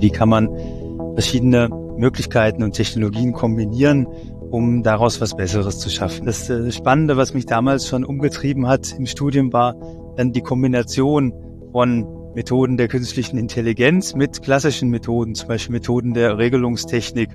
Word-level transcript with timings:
Wie 0.00 0.10
kann 0.10 0.28
man 0.28 0.48
verschiedene 1.14 1.68
Möglichkeiten 1.96 2.62
und 2.62 2.72
Technologien 2.72 3.32
kombinieren, 3.32 4.06
um 4.50 4.82
daraus 4.82 5.20
was 5.20 5.36
Besseres 5.36 5.78
zu 5.78 5.88
schaffen? 5.88 6.26
Das 6.26 6.50
äh, 6.50 6.70
Spannende, 6.72 7.16
was 7.16 7.34
mich 7.34 7.46
damals 7.46 7.88
schon 7.88 8.04
umgetrieben 8.04 8.66
hat 8.66 8.94
im 8.98 9.06
Studium, 9.06 9.52
war 9.52 9.74
dann 10.16 10.32
die 10.32 10.42
Kombination 10.42 11.32
von 11.72 12.06
Methoden 12.34 12.76
der 12.76 12.88
künstlichen 12.88 13.38
Intelligenz 13.38 14.14
mit 14.14 14.42
klassischen 14.42 14.90
Methoden, 14.90 15.34
zum 15.34 15.48
Beispiel 15.48 15.72
Methoden 15.72 16.14
der 16.14 16.36
Regelungstechnik. 16.36 17.30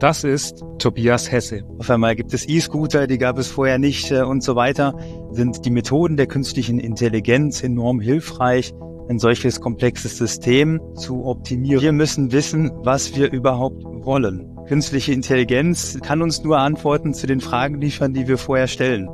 Das 0.00 0.24
ist 0.24 0.64
Tobias 0.78 1.30
Hesse. 1.30 1.62
Auf 1.78 1.90
einmal 1.90 2.16
gibt 2.16 2.32
es 2.32 2.48
E-Scooter, 2.48 3.06
die 3.06 3.18
gab 3.18 3.38
es 3.38 3.48
vorher 3.48 3.78
nicht 3.78 4.10
äh, 4.10 4.22
und 4.22 4.42
so 4.42 4.56
weiter. 4.56 4.94
Sind 5.30 5.64
die 5.64 5.70
Methoden 5.70 6.16
der 6.16 6.26
künstlichen 6.26 6.80
Intelligenz 6.80 7.62
enorm 7.62 8.00
hilfreich, 8.00 8.72
ein 9.10 9.18
solches 9.18 9.60
komplexes 9.60 10.18
System 10.18 10.80
zu 10.94 11.24
optimieren. 11.26 11.82
Wir 11.82 11.92
müssen 11.92 12.30
wissen, 12.30 12.70
was 12.84 13.16
wir 13.16 13.32
überhaupt 13.32 13.82
wollen. 13.82 14.56
Künstliche 14.68 15.12
Intelligenz 15.12 15.98
kann 16.00 16.22
uns 16.22 16.44
nur 16.44 16.58
Antworten 16.58 17.12
zu 17.12 17.26
den 17.26 17.40
Fragen 17.40 17.80
liefern, 17.80 18.14
die 18.14 18.28
wir 18.28 18.38
vorher 18.38 18.68
stellen. 18.68 19.08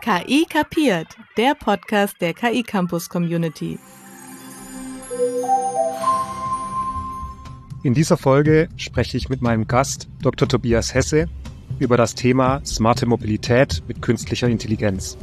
KI 0.00 0.46
kapiert, 0.48 1.08
der 1.36 1.54
Podcast 1.54 2.16
der 2.22 2.32
KI 2.32 2.62
Campus 2.62 3.10
Community. 3.10 3.78
In 7.82 7.92
dieser 7.92 8.16
Folge 8.16 8.68
spreche 8.76 9.18
ich 9.18 9.28
mit 9.28 9.42
meinem 9.42 9.66
Gast 9.66 10.08
Dr. 10.22 10.48
Tobias 10.48 10.94
Hesse 10.94 11.28
über 11.78 11.98
das 11.98 12.14
Thema 12.14 12.64
smarte 12.64 13.04
Mobilität 13.04 13.82
mit 13.88 14.00
künstlicher 14.00 14.48
Intelligenz. 14.48 15.18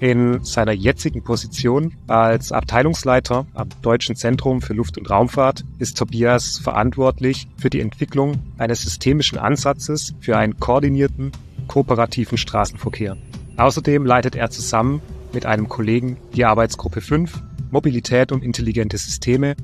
In 0.00 0.42
seiner 0.44 0.72
jetzigen 0.72 1.22
Position 1.22 1.92
als 2.06 2.52
Abteilungsleiter 2.52 3.46
am 3.52 3.68
Deutschen 3.82 4.16
Zentrum 4.16 4.62
für 4.62 4.72
Luft- 4.72 4.96
und 4.96 5.10
Raumfahrt 5.10 5.62
ist 5.78 5.98
Tobias 5.98 6.56
verantwortlich 6.56 7.48
für 7.58 7.68
die 7.68 7.80
Entwicklung 7.80 8.38
eines 8.56 8.80
systemischen 8.80 9.36
Ansatzes 9.36 10.14
für 10.20 10.38
einen 10.38 10.58
koordinierten, 10.58 11.32
kooperativen 11.66 12.38
Straßenverkehr. 12.38 13.18
Außerdem 13.58 14.06
leitet 14.06 14.36
er 14.36 14.48
zusammen 14.48 15.02
mit 15.34 15.44
einem 15.44 15.68
Kollegen 15.68 16.16
die 16.34 16.46
Arbeitsgruppe 16.46 17.02
5 17.02 17.38
Mobilität 17.70 18.32
und 18.32 18.42
intelligente 18.42 18.96
Systeme 18.96 19.54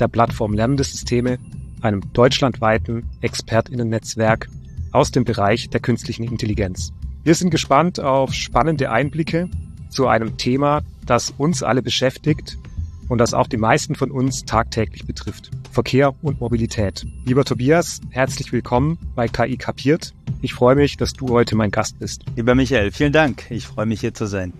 der 0.00 0.08
Plattform 0.08 0.54
Lernende 0.54 0.82
Systeme, 0.82 1.38
einem 1.82 2.02
deutschlandweiten 2.12 3.04
Expertinnennetzwerk 3.20 4.48
aus 4.90 5.12
dem 5.12 5.24
Bereich 5.24 5.70
der 5.70 5.78
künstlichen 5.78 6.24
Intelligenz. 6.24 6.92
Wir 7.22 7.36
sind 7.36 7.50
gespannt 7.50 8.00
auf 8.00 8.34
spannende 8.34 8.90
Einblicke 8.90 9.48
zu 9.94 10.08
einem 10.08 10.36
Thema, 10.36 10.82
das 11.06 11.32
uns 11.38 11.62
alle 11.62 11.80
beschäftigt 11.80 12.58
und 13.08 13.18
das 13.18 13.32
auch 13.32 13.46
die 13.46 13.56
meisten 13.56 13.94
von 13.94 14.10
uns 14.10 14.44
tagtäglich 14.44 15.06
betrifft. 15.06 15.50
Verkehr 15.70 16.14
und 16.22 16.40
Mobilität. 16.40 17.06
Lieber 17.24 17.44
Tobias, 17.44 18.00
herzlich 18.10 18.52
willkommen 18.52 18.98
bei 19.14 19.28
KI 19.28 19.56
Kapiert. 19.56 20.12
Ich 20.42 20.52
freue 20.52 20.74
mich, 20.74 20.96
dass 20.96 21.12
du 21.12 21.28
heute 21.28 21.54
mein 21.54 21.70
Gast 21.70 21.98
bist. 21.98 22.24
Lieber 22.34 22.54
Michael, 22.54 22.90
vielen 22.90 23.12
Dank. 23.12 23.50
Ich 23.50 23.66
freue 23.66 23.86
mich 23.86 24.00
hier 24.00 24.14
zu 24.14 24.26
sein. 24.26 24.52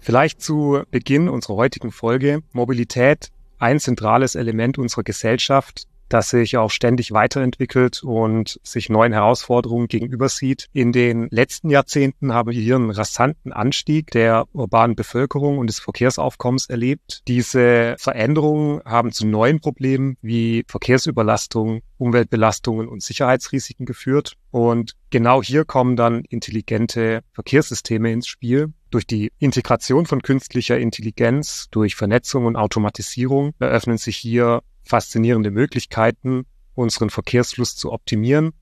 Vielleicht 0.00 0.42
zu 0.42 0.82
Beginn 0.90 1.28
unserer 1.28 1.56
heutigen 1.56 1.92
Folge. 1.92 2.42
Mobilität, 2.52 3.30
ein 3.58 3.78
zentrales 3.78 4.34
Element 4.34 4.76
unserer 4.76 5.04
Gesellschaft, 5.04 5.86
das 6.12 6.30
sich 6.30 6.56
auch 6.56 6.70
ständig 6.70 7.12
weiterentwickelt 7.12 8.02
und 8.02 8.60
sich 8.62 8.88
neuen 8.88 9.12
Herausforderungen 9.12 9.88
gegenüber 9.88 10.28
sieht. 10.28 10.68
In 10.72 10.92
den 10.92 11.28
letzten 11.30 11.70
Jahrzehnten 11.70 12.32
haben 12.32 12.50
wir 12.50 12.60
hier 12.60 12.76
einen 12.76 12.90
rasanten 12.90 13.52
Anstieg 13.52 14.10
der 14.10 14.46
urbanen 14.52 14.96
Bevölkerung 14.96 15.58
und 15.58 15.68
des 15.68 15.78
Verkehrsaufkommens 15.80 16.66
erlebt. 16.68 17.22
Diese 17.28 17.96
Veränderungen 17.98 18.82
haben 18.84 19.12
zu 19.12 19.26
neuen 19.26 19.60
Problemen 19.60 20.16
wie 20.20 20.64
Verkehrsüberlastung, 20.68 21.82
Umweltbelastungen 21.98 22.88
und 22.88 23.02
Sicherheitsrisiken 23.02 23.86
geführt. 23.86 24.34
Und 24.50 24.96
genau 25.10 25.42
hier 25.42 25.64
kommen 25.64 25.96
dann 25.96 26.24
intelligente 26.28 27.22
Verkehrssysteme 27.32 28.12
ins 28.12 28.26
Spiel. 28.26 28.72
Durch 28.92 29.06
die 29.06 29.32
Integration 29.38 30.04
von 30.04 30.20
künstlicher 30.20 30.78
Intelligenz, 30.78 31.68
durch 31.70 31.96
Vernetzung 31.96 32.44
und 32.44 32.56
Automatisierung 32.56 33.54
eröffnen 33.58 33.96
sich 33.96 34.18
hier 34.18 34.62
faszinierende 34.82 35.50
Möglichkeiten, 35.50 36.44
unseren 36.74 37.08
Verkehrsfluss 37.08 37.74
zu 37.74 37.90
optimieren, 37.90 38.52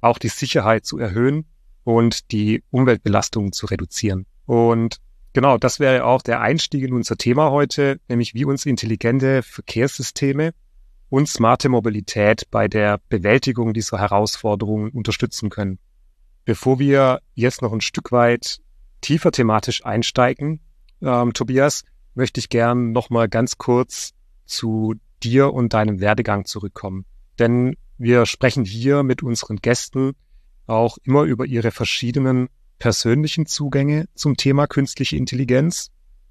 auch 0.00 0.18
die 0.18 0.28
Sicherheit 0.28 0.86
zu 0.86 0.98
erhöhen 0.98 1.44
und 1.82 2.30
die 2.30 2.62
Umweltbelastungen 2.70 3.50
zu 3.52 3.66
reduzieren. 3.66 4.26
Und 4.46 4.98
genau, 5.32 5.58
das 5.58 5.80
wäre 5.80 6.04
auch 6.04 6.22
der 6.22 6.40
Einstieg 6.40 6.84
in 6.84 6.92
unser 6.92 7.16
Thema 7.16 7.50
heute, 7.50 7.98
nämlich 8.06 8.32
wie 8.32 8.44
uns 8.44 8.66
intelligente 8.66 9.42
Verkehrssysteme 9.42 10.52
und 11.08 11.28
smarte 11.28 11.68
Mobilität 11.68 12.44
bei 12.52 12.68
der 12.68 13.00
Bewältigung 13.08 13.74
dieser 13.74 13.98
Herausforderungen 13.98 14.90
unterstützen 14.90 15.50
können. 15.50 15.80
Bevor 16.44 16.78
wir 16.78 17.22
jetzt 17.34 17.60
noch 17.60 17.72
ein 17.72 17.80
Stück 17.80 18.12
weit 18.12 18.60
tiefer 19.00 19.32
thematisch 19.32 19.84
einsteigen, 19.84 20.60
ähm, 21.02 21.32
Tobias, 21.32 21.84
möchte 22.14 22.40
ich 22.40 22.48
gern 22.48 22.92
nochmal 22.92 23.28
ganz 23.28 23.58
kurz 23.58 24.12
zu 24.44 24.94
dir 25.22 25.52
und 25.52 25.74
deinem 25.74 26.00
Werdegang 26.00 26.44
zurückkommen. 26.44 27.04
Denn 27.38 27.76
wir 27.98 28.26
sprechen 28.26 28.64
hier 28.64 29.02
mit 29.02 29.22
unseren 29.22 29.56
Gästen 29.56 30.12
auch 30.66 30.98
immer 31.04 31.22
über 31.22 31.46
ihre 31.46 31.70
verschiedenen 31.70 32.48
persönlichen 32.78 33.46
Zugänge 33.46 34.06
zum 34.14 34.36
Thema 34.36 34.66
künstliche 34.66 35.16
Intelligenz. 35.16 35.90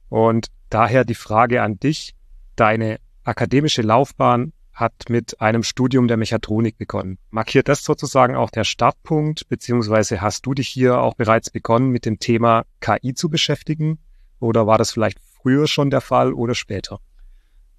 Und 0.10 0.48
daher 0.70 1.06
die 1.06 1.16
Frage 1.16 1.62
an 1.62 1.80
dich. 1.80 2.16
Deine 2.56 3.00
akademische 3.24 3.82
Laufbahn 3.82 4.54
hat 4.80 5.10
mit 5.10 5.42
einem 5.42 5.64
Studium 5.64 6.08
der 6.08 6.18
Mechatronik 6.18 6.78
begonnen. 6.78 7.18
Markiert 7.32 7.68
das 7.68 7.84
sozusagen 7.84 8.36
auch 8.36 8.50
der 8.50 8.64
Startpunkt, 8.64 9.50
beziehungsweise 9.50 10.22
hast 10.22 10.46
du 10.46 10.54
dich 10.54 10.70
hier 10.70 11.00
auch 11.00 11.16
bereits 11.16 11.50
begonnen, 11.50 11.90
mit 11.90 12.06
dem 12.06 12.20
Thema 12.20 12.66
KI 12.80 13.14
zu 13.14 13.30
beschäftigen? 13.30 14.00
Oder 14.40 14.68
war 14.68 14.78
das 14.78 14.92
vielleicht 14.92 15.20
früher 15.20 15.68
schon 15.68 15.90
der 15.90 16.02
Fall 16.02 16.34
oder 16.34 16.56
später? 16.56 17.00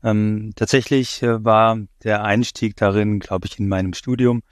Ähm, 0.02 0.52
tatsächlich 0.56 1.22
äh, 1.22 1.44
war 1.44 1.78
der 2.04 2.24
Einstieg 2.24 2.76
darin, 2.76 3.18
glaube 3.18 3.46
ich, 3.46 3.58
in 3.58 3.68
meinem 3.68 3.94
Studium, 3.94 4.42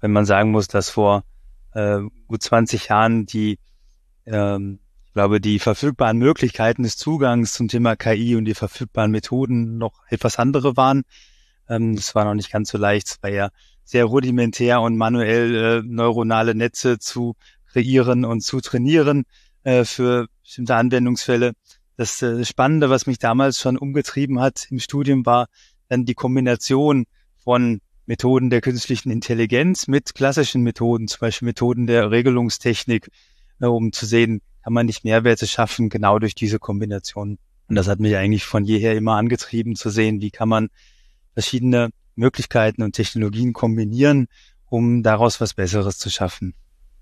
wenn 0.00 0.12
man 0.12 0.24
sagen 0.24 0.50
muss, 0.50 0.68
dass 0.68 0.90
vor 0.90 1.24
äh, 1.72 2.00
gut 2.26 2.42
20 2.42 2.88
Jahren 2.88 3.26
die, 3.26 3.58
ähm, 4.26 4.80
ich 5.06 5.12
glaube, 5.14 5.40
die 5.40 5.58
verfügbaren 5.58 6.18
Möglichkeiten 6.18 6.82
des 6.82 6.96
Zugangs 6.96 7.52
zum 7.52 7.68
Thema 7.68 7.96
KI 7.96 8.36
und 8.36 8.44
die 8.44 8.54
verfügbaren 8.54 9.10
Methoden 9.10 9.78
noch 9.78 10.02
etwas 10.08 10.38
andere 10.38 10.76
waren. 10.76 11.02
Ähm, 11.68 11.96
das 11.96 12.14
war 12.14 12.24
noch 12.24 12.34
nicht 12.34 12.50
ganz 12.50 12.70
so 12.70 12.78
leicht. 12.78 13.08
Es 13.08 13.22
war 13.22 13.30
ja 13.30 13.50
sehr 13.84 14.04
rudimentär 14.04 14.80
und 14.80 14.96
manuell 14.96 15.54
äh, 15.54 15.82
neuronale 15.84 16.54
Netze 16.54 16.98
zu 16.98 17.36
kreieren 17.66 18.24
und 18.24 18.42
zu 18.42 18.60
trainieren 18.60 19.24
äh, 19.64 19.84
für 19.84 20.28
bestimmte 20.42 20.74
Anwendungsfälle. 20.74 21.52
Das 21.96 22.22
äh, 22.22 22.44
Spannende, 22.44 22.90
was 22.90 23.06
mich 23.06 23.18
damals 23.18 23.58
schon 23.58 23.78
umgetrieben 23.78 24.40
hat 24.40 24.66
im 24.70 24.78
Studium, 24.78 25.26
war 25.26 25.48
dann 25.88 26.04
die 26.04 26.14
Kombination 26.14 27.06
von 27.36 27.80
Methoden 28.06 28.50
der 28.50 28.60
künstlichen 28.60 29.10
Intelligenz 29.10 29.86
mit 29.86 30.14
klassischen 30.14 30.62
Methoden, 30.62 31.08
zum 31.08 31.20
Beispiel 31.20 31.46
Methoden 31.46 31.86
der 31.86 32.10
Regelungstechnik, 32.10 33.10
äh, 33.60 33.66
um 33.66 33.92
zu 33.92 34.06
sehen, 34.06 34.40
kann 34.62 34.72
man 34.72 34.86
nicht 34.86 35.04
Mehrwerte 35.04 35.46
schaffen, 35.46 35.88
genau 35.88 36.18
durch 36.18 36.34
diese 36.34 36.58
Kombination. 36.58 37.38
Und 37.68 37.74
das 37.74 37.88
hat 37.88 38.00
mich 38.00 38.16
eigentlich 38.16 38.44
von 38.44 38.64
jeher 38.64 38.96
immer 38.96 39.16
angetrieben, 39.16 39.76
zu 39.76 39.90
sehen, 39.90 40.20
wie 40.20 40.30
kann 40.30 40.48
man 40.48 40.68
verschiedene 41.38 41.90
Möglichkeiten 42.16 42.82
und 42.82 42.96
Technologien 42.96 43.52
kombinieren, 43.52 44.26
um 44.66 45.04
daraus 45.04 45.40
was 45.40 45.54
Besseres 45.54 45.96
zu 45.96 46.10
schaffen. 46.10 46.52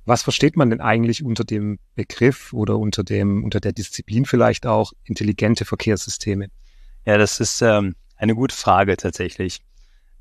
Was 0.05 0.23
versteht 0.23 0.59
man 0.59 0.69
denn 0.69 0.83
eigentlich 0.83 1.25
unter 1.25 1.43
dem 1.43 1.79
Begriff 1.95 2.53
oder 2.53 2.79
unter 2.79 3.03
dem, 3.03 3.45
unter 3.45 3.61
der 3.61 3.73
Disziplin 3.73 4.27
vielleicht 4.27 4.67
auch 4.67 4.93
intelligente 5.05 5.65
Verkehrssysteme? 5.65 6.49
Ja, 7.07 7.17
das 7.17 7.41
ist 7.41 7.63
ähm, 7.63 7.95
eine 8.15 8.35
gute 8.35 8.55
Frage 8.55 8.99
tatsächlich. 8.99 9.63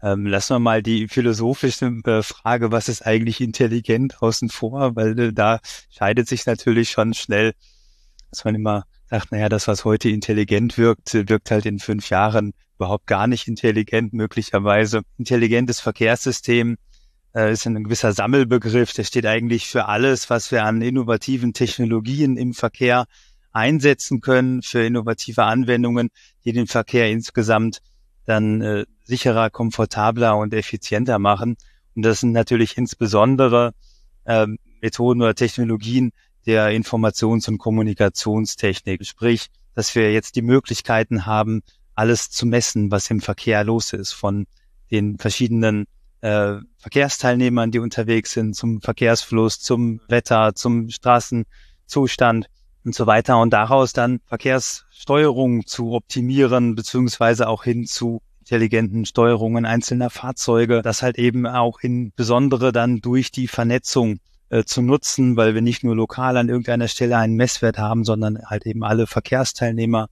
Ähm, 0.02 0.26
lassen 0.26 0.56
wir 0.56 0.60
mal 0.60 0.82
die 0.82 1.10
philosophische 1.10 1.88
äh, 2.06 2.24
Frage, 2.24 2.72
was 2.72 2.88
ist 2.88 3.06
eigentlich 3.06 3.42
intelligent 3.42 4.22
außen 4.22 4.48
vor, 4.48 4.96
weil 4.96 5.20
äh, 5.20 5.34
da 5.34 5.60
scheidet 5.90 6.30
sich 6.30 6.46
natürlich 6.46 6.90
schon 6.90 7.14
schnell, 7.14 7.54
dass 8.30 8.46
man 8.46 8.56
immer 8.56 8.86
sagt, 9.10 9.32
naja, 9.32 9.50
das, 9.50 9.68
was 9.68 9.86
heute 9.86 10.10
intelligent 10.10 10.78
wirkt, 10.78 11.14
wirkt 11.14 11.52
halt 11.52 11.66
in 11.66 11.80
fünf 11.80 12.10
Jahren 12.10 12.54
überhaupt 12.78 13.08
gar 13.08 13.28
nicht 13.28 13.48
intelligent 13.48 14.14
möglicherweise. 14.14 15.02
Intelligentes 15.18 15.80
Verkehrssystem 15.80 16.78
äh, 17.36 17.52
ist 17.52 17.66
ein 17.66 17.84
gewisser 17.84 18.14
Sammelbegriff, 18.14 18.94
der 18.94 19.04
steht 19.04 19.26
eigentlich 19.26 19.68
für 19.68 19.86
alles, 19.88 20.30
was 20.30 20.52
wir 20.52 20.64
an 20.64 20.82
innovativen 20.82 21.54
Technologien 21.54 22.38
im 22.38 22.54
Verkehr 22.54 23.06
einsetzen 23.52 24.20
können, 24.20 24.62
für 24.62 24.86
innovative 24.86 25.44
Anwendungen, 25.44 26.10
die 26.44 26.52
den 26.52 26.68
Verkehr 26.68 27.10
insgesamt 27.10 27.80
dann 28.26 28.62
äh, 28.62 28.86
sicherer, 29.04 29.50
komfortabler 29.50 30.36
und 30.38 30.54
effizienter 30.54 31.20
machen. 31.20 31.56
Und 31.96 32.04
das 32.04 32.20
sind 32.20 32.34
natürlich 32.34 32.78
insbesondere 32.78 33.74
äh, 34.26 34.48
Methoden 34.82 35.22
oder 35.22 35.36
Technologien, 35.36 36.12
der 36.46 36.70
Informations- 36.70 37.48
und 37.48 37.58
Kommunikationstechnik. 37.58 39.06
Sprich, 39.06 39.48
dass 39.74 39.94
wir 39.96 40.14
jetzt 40.14 40.36
die 40.36 40.42
Möglichkeiten 40.42 41.26
haben, 41.26 41.62
alles 41.96 42.30
zu 42.30 42.46
messen, 42.46 42.92
was 42.92 43.10
im 43.10 43.22
Verkehr 43.22 43.64
los 43.64 43.94
ist, 43.94 44.14
von 44.14 44.48
den 44.92 45.18
verschiedenen 45.18 45.86
äh, 46.22 46.56
Verkehrsteilnehmern, 46.78 47.72
die 47.72 47.80
unterwegs 47.80 48.32
sind, 48.32 48.56
zum 48.56 48.82
Verkehrsfluss, 48.82 49.60
zum 49.60 50.02
Wetter, 50.08 50.56
zum 50.56 50.90
Straßenzustand 50.90 52.48
und 52.84 52.96
so 52.96 53.08
weiter. 53.08 53.40
Und 53.40 53.52
daraus 53.52 53.94
dann 53.94 54.20
Verkehrssteuerung 54.26 55.66
zu 55.66 55.94
optimieren, 55.94 56.76
beziehungsweise 56.76 57.48
auch 57.48 57.64
hin 57.64 57.86
zu 57.86 58.22
intelligenten 58.40 59.06
Steuerungen 59.06 59.66
einzelner 59.66 60.12
Fahrzeuge, 60.12 60.84
das 60.84 61.02
halt 61.02 61.18
eben 61.18 61.48
auch 61.48 61.80
in 61.80 62.12
besondere 62.16 62.72
dann 62.72 63.02
durch 63.02 63.32
die 63.32 63.48
Vernetzung 63.48 64.20
äh, 64.50 64.64
zu 64.64 64.82
nutzen, 64.82 65.38
weil 65.38 65.54
wir 65.56 65.62
nicht 65.62 65.84
nur 65.84 65.96
lokal 65.96 66.38
an 66.38 66.50
irgendeiner 66.50 66.88
Stelle 66.88 67.18
einen 67.18 67.36
Messwert 67.36 67.78
haben, 67.78 68.04
sondern 68.04 68.40
halt 68.46 68.66
eben 68.66 68.84
alle 68.84 69.08
Verkehrsteilnehmer, 69.08 70.08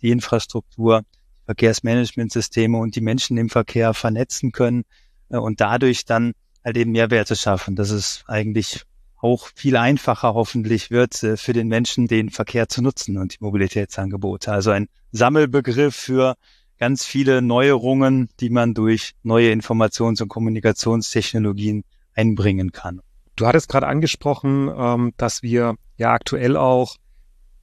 die 0.00 0.10
Infrastruktur, 0.10 1.02
Verkehrsmanagementsysteme 1.46 2.78
und 2.78 2.96
die 2.96 3.00
Menschen 3.00 3.36
im 3.36 3.50
Verkehr 3.50 3.94
vernetzen 3.94 4.52
können 4.52 4.84
äh, 5.28 5.36
und 5.36 5.60
dadurch 5.60 6.04
dann 6.04 6.32
halt 6.64 6.76
eben 6.76 6.92
Mehrwerte 6.92 7.36
schaffen. 7.36 7.76
Das 7.76 7.90
ist 7.90 8.24
eigentlich 8.26 8.84
auch 9.16 9.48
viel 9.54 9.76
einfacher 9.76 10.34
hoffentlich 10.34 10.90
wird 10.90 11.22
äh, 11.22 11.36
für 11.36 11.52
den 11.52 11.68
Menschen, 11.68 12.06
den 12.06 12.30
Verkehr 12.30 12.68
zu 12.68 12.82
nutzen 12.82 13.18
und 13.18 13.34
die 13.34 13.38
Mobilitätsangebote. 13.40 14.52
Also 14.52 14.70
ein 14.70 14.88
Sammelbegriff 15.12 15.94
für 15.94 16.36
ganz 16.78 17.04
viele 17.04 17.40
Neuerungen, 17.40 18.28
die 18.40 18.50
man 18.50 18.74
durch 18.74 19.12
neue 19.22 19.52
Informations- 19.52 20.20
und 20.22 20.28
Kommunikationstechnologien 20.28 21.84
einbringen 22.14 22.72
kann. 22.72 23.00
Du 23.36 23.46
hattest 23.46 23.68
gerade 23.68 23.86
angesprochen, 23.86 24.70
ähm, 24.76 25.12
dass 25.16 25.42
wir 25.42 25.74
ja 25.96 26.12
aktuell 26.12 26.56
auch 26.56 26.96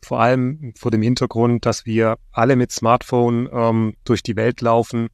vor 0.04 0.20
allem 0.20 0.74
vor 0.78 0.92
dem 0.92 1.02
Hintergrund, 1.02 1.66
dass 1.66 1.86
wir 1.86 2.18
alle 2.32 2.56
mit 2.56 2.72
Smartphone 2.72 3.48
ähm, 3.52 3.94
durch 4.04 4.24
die 4.24 4.36
Welt 4.36 4.62
laufen, 4.62 5.10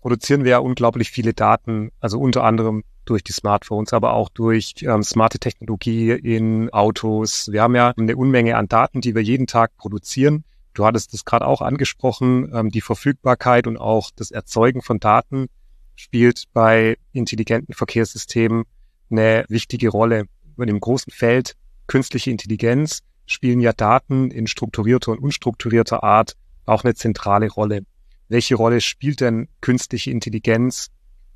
produzieren 0.00 0.44
wir 0.44 0.52
ja 0.52 0.58
unglaublich 0.58 1.10
viele 1.10 1.34
Daten, 1.34 1.90
also 2.00 2.18
unter 2.18 2.44
anderem 2.44 2.84
durch 3.04 3.24
die 3.24 3.32
Smartphones, 3.32 3.92
aber 3.92 4.12
auch 4.12 4.28
durch 4.28 4.74
ähm, 4.82 5.02
smarte 5.02 5.38
Technologie 5.38 6.12
in 6.12 6.70
Autos. 6.70 7.50
Wir 7.50 7.62
haben 7.62 7.74
ja 7.74 7.92
eine 7.98 8.16
Unmenge 8.16 8.56
an 8.56 8.68
Daten, 8.68 9.00
die 9.00 9.14
wir 9.14 9.22
jeden 9.22 9.46
Tag 9.46 9.76
produzieren. 9.76 10.44
Du 10.74 10.84
hattest 10.86 11.12
es 11.12 11.24
gerade 11.24 11.46
auch 11.46 11.60
angesprochen, 11.60 12.50
ähm, 12.54 12.70
die 12.70 12.80
Verfügbarkeit 12.80 13.66
und 13.66 13.76
auch 13.76 14.10
das 14.14 14.30
Erzeugen 14.30 14.80
von 14.80 15.00
Daten 15.00 15.48
spielt 15.96 16.44
bei 16.52 16.96
intelligenten 17.12 17.74
Verkehrssystemen 17.74 18.64
eine 19.10 19.44
wichtige 19.48 19.88
Rolle. 19.88 20.24
In 20.58 20.66
dem 20.66 20.80
großen 20.80 21.12
Feld 21.12 21.56
künstliche 21.86 22.30
Intelligenz 22.30 23.00
spielen 23.26 23.60
ja 23.60 23.72
Daten 23.72 24.30
in 24.30 24.46
strukturierter 24.46 25.12
und 25.12 25.18
unstrukturierter 25.18 26.02
Art 26.02 26.36
auch 26.66 26.84
eine 26.84 26.94
zentrale 26.94 27.48
Rolle. 27.48 27.84
Welche 28.28 28.54
Rolle 28.54 28.80
spielt 28.80 29.20
denn 29.20 29.48
künstliche 29.60 30.10
Intelligenz 30.10 30.88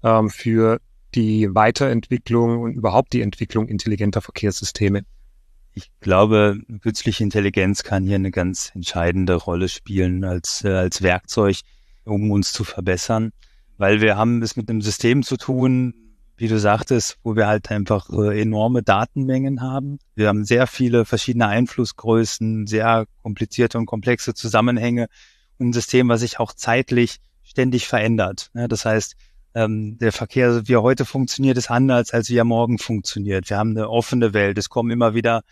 ähm, 0.02 0.30
für 0.30 0.80
die 1.14 1.52
Weiterentwicklung 1.54 2.60
und 2.60 2.74
überhaupt 2.74 3.12
die 3.12 3.22
Entwicklung 3.22 3.68
intelligenter 3.68 4.20
Verkehrssysteme? 4.20 5.04
Ich 5.72 5.90
glaube, 6.00 6.58
künstliche 6.82 7.24
Intelligenz 7.24 7.82
kann 7.82 8.04
hier 8.04 8.14
eine 8.14 8.30
ganz 8.30 8.70
entscheidende 8.74 9.34
Rolle 9.34 9.68
spielen 9.68 10.24
als, 10.24 10.64
äh, 10.64 10.68
als 10.68 11.02
Werkzeug, 11.02 11.56
um 12.04 12.30
uns 12.30 12.52
zu 12.52 12.62
verbessern, 12.62 13.32
weil 13.76 14.00
wir 14.00 14.16
haben 14.16 14.40
es 14.42 14.56
mit 14.56 14.70
einem 14.70 14.82
System 14.82 15.24
zu 15.24 15.36
tun, 15.36 15.94
wie 16.36 16.48
du 16.48 16.58
sagtest, 16.58 17.18
wo 17.22 17.36
wir 17.36 17.46
halt 17.46 17.70
einfach 17.70 18.10
äh, 18.10 18.40
enorme 18.40 18.82
Datenmengen 18.82 19.60
haben. 19.60 19.98
Wir 20.14 20.28
haben 20.28 20.44
sehr 20.44 20.66
viele 20.66 21.04
verschiedene 21.04 21.46
Einflussgrößen, 21.46 22.66
sehr 22.66 23.06
komplizierte 23.22 23.78
und 23.78 23.86
komplexe 23.86 24.34
Zusammenhänge 24.34 25.08
und 25.58 25.68
ein 25.68 25.72
System, 25.72 26.08
was 26.08 26.20
sich 26.20 26.40
auch 26.40 26.52
zeitlich 26.52 27.20
ständig 27.42 27.86
verändert. 27.86 28.50
Ja, 28.54 28.66
das 28.66 28.84
heißt, 28.84 29.14
ähm, 29.54 29.98
der 29.98 30.12
Verkehr, 30.12 30.66
wie 30.66 30.74
er 30.74 30.82
heute 30.82 31.04
funktioniert, 31.04 31.56
ist 31.56 31.70
anders, 31.70 32.12
als 32.12 32.28
wie 32.28 32.36
er 32.36 32.44
morgen 32.44 32.78
funktioniert. 32.78 33.48
Wir 33.48 33.58
haben 33.58 33.70
eine 33.70 33.88
offene 33.88 34.34
Welt. 34.34 34.58
Es 34.58 34.68
kommen 34.68 34.90
immer 34.90 35.14
wieder 35.14 35.42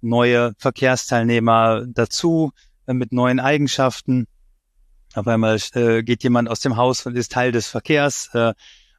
neue 0.00 0.54
Verkehrsteilnehmer 0.56 1.84
dazu 1.86 2.52
äh, 2.86 2.94
mit 2.94 3.12
neuen 3.12 3.40
Eigenschaften. 3.40 4.26
Auf 5.14 5.26
einmal 5.26 5.58
äh, 5.74 6.02
geht 6.02 6.22
jemand 6.22 6.48
aus 6.48 6.60
dem 6.60 6.76
Haus 6.76 7.04
und 7.04 7.16
ist 7.16 7.32
Teil 7.32 7.52
des 7.52 7.66
Verkehrs. 7.66 8.30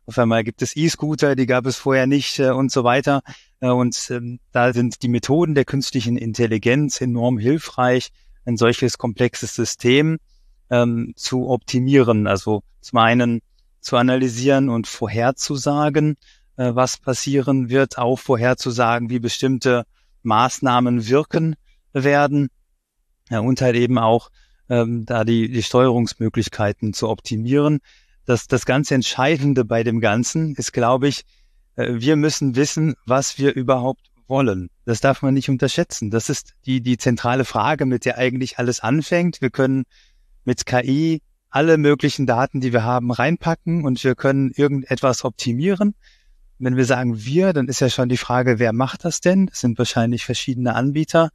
Auf 0.06 0.18
einmal 0.18 0.44
gibt 0.44 0.62
es 0.62 0.76
E-Scooter, 0.76 1.36
die 1.36 1.46
gab 1.46 1.66
es 1.66 1.78
vorher 1.78 2.08
nicht 2.08 2.40
äh, 2.40 2.50
und 2.50 2.72
so 2.72 2.84
weiter. 2.84 3.22
Äh, 3.60 3.70
und 3.70 4.10
ähm, 4.10 4.40
da 4.52 4.74
sind 4.74 5.04
die 5.04 5.08
Methoden 5.08 5.56
der 5.56 5.66
künstlichen 5.66 6.18
Intelligenz 6.18 7.02
enorm 7.02 7.38
hilfreich, 7.38 8.10
ein 8.46 8.58
solches 8.58 8.98
komplexes 8.98 9.56
System 9.56 10.18
ähm, 10.70 11.14
zu 11.16 11.50
optimieren. 11.50 12.28
Also 12.28 12.64
zum 12.82 13.00
einen 13.00 13.42
zu 13.80 13.98
analysieren 13.98 14.70
und 14.70 14.88
vorherzusagen, 14.88 16.18
äh, 16.58 16.72
was 16.74 16.98
passieren 16.98 17.70
wird, 17.70 17.98
auch 17.98 18.18
vorherzusagen, 18.18 19.10
wie 19.10 19.20
bestimmte 19.20 19.86
Maßnahmen 20.24 21.08
wirken 21.08 21.56
werden 21.94 22.50
ja, 23.30 23.40
und 23.40 23.62
halt 23.62 23.76
eben 23.76 23.98
auch 23.98 24.30
ähm, 24.70 25.06
da 25.06 25.24
die, 25.24 25.52
die 25.52 25.64
Steuerungsmöglichkeiten 25.64 26.94
zu 26.94 27.10
optimieren 27.10 27.80
das, 28.32 28.48
das 28.48 28.66
ganz 28.66 28.92
Entscheidende 28.92 29.66
bei 29.66 29.84
dem 29.84 30.00
Ganzen 30.00 30.56
ist, 30.56 30.72
glaube 30.72 31.10
ich, 31.10 31.24
äh, 31.76 31.96
wir 31.96 32.16
müssen 32.16 32.56
wissen, 32.56 32.96
was 33.06 33.38
wir 33.38 33.54
überhaupt 33.54 34.08
wollen. 34.28 34.70
Das 34.86 35.02
darf 35.02 35.22
man 35.22 35.34
nicht 35.34 35.50
unterschätzen. 35.50 36.10
Das 36.10 36.30
ist 36.30 36.54
die, 36.66 36.82
die 36.82 36.98
zentrale 36.98 37.44
Frage, 37.44 37.86
mit 37.86 38.06
der 38.06 38.18
eigentlich 38.18 38.58
alles 38.58 38.80
anfängt. 38.80 39.42
Wir 39.42 39.50
können 39.50 39.84
mit 40.46 40.66
KI 40.66 41.22
alle 41.50 41.78
möglichen 41.78 42.26
Daten, 42.26 42.62
die 42.62 42.72
wir 42.72 42.84
haben, 42.84 43.12
reinpacken 43.12 43.84
und 43.84 44.02
wir 44.02 44.16
können 44.16 44.52
irgendetwas 44.56 45.26
optimieren. 45.26 45.96
Wenn 46.58 46.78
wir 46.78 46.86
sagen 46.86 47.26
wir, 47.26 47.52
dann 47.52 47.68
ist 47.68 47.82
ja 47.82 47.90
schon 47.90 48.08
die 48.08 48.18
Frage, 48.18 48.60
wer 48.60 48.72
macht 48.72 49.04
das 49.04 49.20
denn? 49.20 49.48
Das 49.48 49.60
sind 49.60 49.78
wahrscheinlich 49.78 50.24
verschiedene 50.24 50.76
Anbieter, 50.76 51.32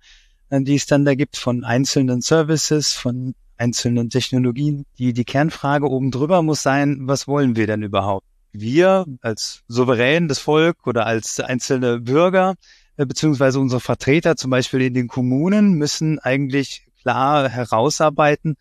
äh, 0.48 0.62
die 0.62 0.76
es 0.76 0.86
dann 0.86 1.04
da 1.04 1.14
gibt, 1.14 1.36
von 1.36 1.62
einzelnen 1.62 2.22
Services, 2.22 2.92
von 2.92 3.34
einzelnen 3.58 4.10
Technologien. 4.10 4.84
Die, 4.98 5.12
die 5.12 5.24
Kernfrage 5.24 5.88
oben 5.88 6.10
drüber 6.10 6.42
muss 6.42 6.62
sein, 6.62 7.00
was 7.02 7.26
wollen 7.28 7.56
wir 7.56 7.66
denn 7.66 7.82
überhaupt? 7.82 8.26
Wir 8.52 9.04
als 9.20 9.62
Souverän 9.68 10.28
des 10.28 10.38
Volk 10.38 10.86
oder 10.86 11.06
als 11.06 11.40
einzelne 11.40 12.00
Bürger, 12.00 12.54
äh, 12.96 13.04
beziehungsweise 13.04 13.60
unsere 13.60 13.80
Vertreter 13.80 14.36
zum 14.36 14.50
Beispiel 14.50 14.82
in 14.82 14.94
den 14.94 15.08
Kommunen 15.08 15.74
müssen 15.74 16.18
eigentlich 16.18 16.86
klar 17.02 17.48
herausarbeiten, 17.48 18.56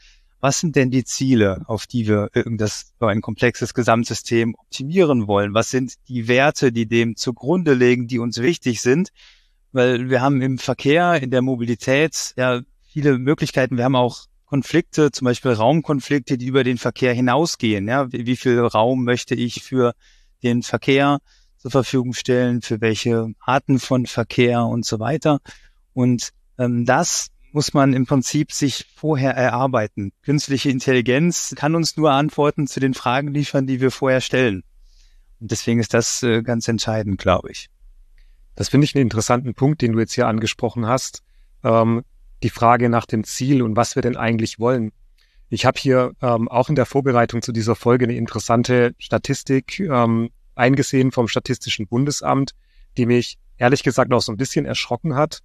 was 0.45 0.59
sind 0.59 0.75
denn 0.75 0.91
die 0.91 1.03
Ziele, 1.03 1.63
auf 1.65 1.87
die 1.87 2.07
wir 2.07 2.29
irgendwas 2.35 2.93
so 2.99 3.07
ein 3.07 3.21
komplexes 3.21 3.73
Gesamtsystem 3.73 4.53
optimieren 4.55 5.25
wollen? 5.25 5.55
Was 5.55 5.71
sind 5.71 5.95
die 6.07 6.27
Werte, 6.27 6.71
die 6.71 6.85
dem 6.85 7.15
zugrunde 7.15 7.73
legen, 7.73 8.05
die 8.07 8.19
uns 8.19 8.37
wichtig 8.37 8.81
sind? 8.81 9.09
Weil 9.71 10.11
wir 10.11 10.21
haben 10.21 10.43
im 10.43 10.59
Verkehr, 10.59 11.19
in 11.19 11.31
der 11.31 11.41
Mobilität 11.41 12.35
ja 12.37 12.61
viele 12.83 13.17
Möglichkeiten. 13.17 13.77
Wir 13.77 13.85
haben 13.85 13.95
auch 13.95 14.25
Konflikte, 14.55 15.11
zum 15.11 15.25
Beispiel 15.25 15.51
Raumkonflikte, 15.51 16.37
die 16.37 16.45
über 16.45 16.63
den 16.63 16.77
Verkehr 16.77 17.13
hinausgehen. 17.13 17.89
Ja, 17.89 18.09
wie, 18.13 18.25
wie 18.25 18.37
viel 18.37 18.57
Raum 18.61 19.03
möchte 19.03 19.35
ich 19.35 19.61
für 19.61 19.93
den 20.43 20.63
Verkehr 20.63 21.19
zur 21.57 21.71
Verfügung 21.71 22.13
stellen, 22.13 22.61
für 22.61 22.79
welche 22.79 23.33
Arten 23.41 23.79
von 23.79 24.05
Verkehr 24.05 24.63
und 24.63 24.85
so 24.85 25.01
weiter. 25.01 25.39
Und 25.91 26.29
ähm, 26.57 26.85
das 26.85 27.31
muss 27.51 27.73
man 27.73 27.91
im 27.91 28.05
Prinzip 28.05 28.53
sich 28.53 28.85
vorher 28.95 29.35
erarbeiten. 29.35 30.13
Künstliche 30.21 30.69
Intelligenz 30.69 31.53
kann 31.57 31.75
uns 31.75 31.97
nur 31.97 32.11
Antworten 32.11 32.65
zu 32.65 32.79
den 32.79 32.93
Fragen 32.93 33.33
liefern, 33.33 33.67
die 33.67 33.81
wir 33.81 33.91
vorher 33.91 34.21
stellen. 34.21 34.63
Und 35.41 35.51
deswegen 35.51 35.81
ist 35.81 35.93
das 35.93 36.23
äh, 36.23 36.43
ganz 36.43 36.69
entscheidend, 36.69 37.17
glaube 37.17 37.51
ich. 37.51 37.69
Das 38.55 38.69
finde 38.69 38.85
ich 38.85 38.95
einen 38.95 39.01
interessanten 39.01 39.53
Punkt, 39.53 39.81
den 39.81 39.91
du 39.91 39.99
jetzt 39.99 40.13
hier 40.13 40.27
angesprochen 40.27 40.85
hast. 40.85 41.23
Ähm, 41.61 42.05
die 42.45 42.51
Frage 42.51 42.89
nach 42.89 43.07
dem 43.07 43.23
Ziel 43.23 43.63
und 43.63 43.75
was 43.75 43.95
wir 43.95 44.03
denn 44.03 44.17
eigentlich 44.17 44.59
wollen. 44.59 44.91
Ich 45.49 45.65
habe 45.65 45.79
hier 45.79 46.11
ähm, 46.21 46.47
auch 46.47 46.69
in 46.69 46.75
der 46.75 46.85
Vorbereitung 46.85 47.41
zu 47.41 47.51
dieser 47.51 47.75
Folge 47.75 48.05
eine 48.05 48.15
interessante 48.15 48.93
Statistik 48.99 49.79
ähm, 49.79 50.29
eingesehen 50.53 51.11
vom 51.11 51.27
Statistischen 51.27 51.87
Bundesamt, 51.87 52.51
die 52.97 53.07
mich 53.07 53.39
ehrlich 53.57 53.81
gesagt 53.81 54.13
auch 54.13 54.21
so 54.21 54.31
ein 54.31 54.37
bisschen 54.37 54.67
erschrocken 54.67 55.15
hat. 55.15 55.39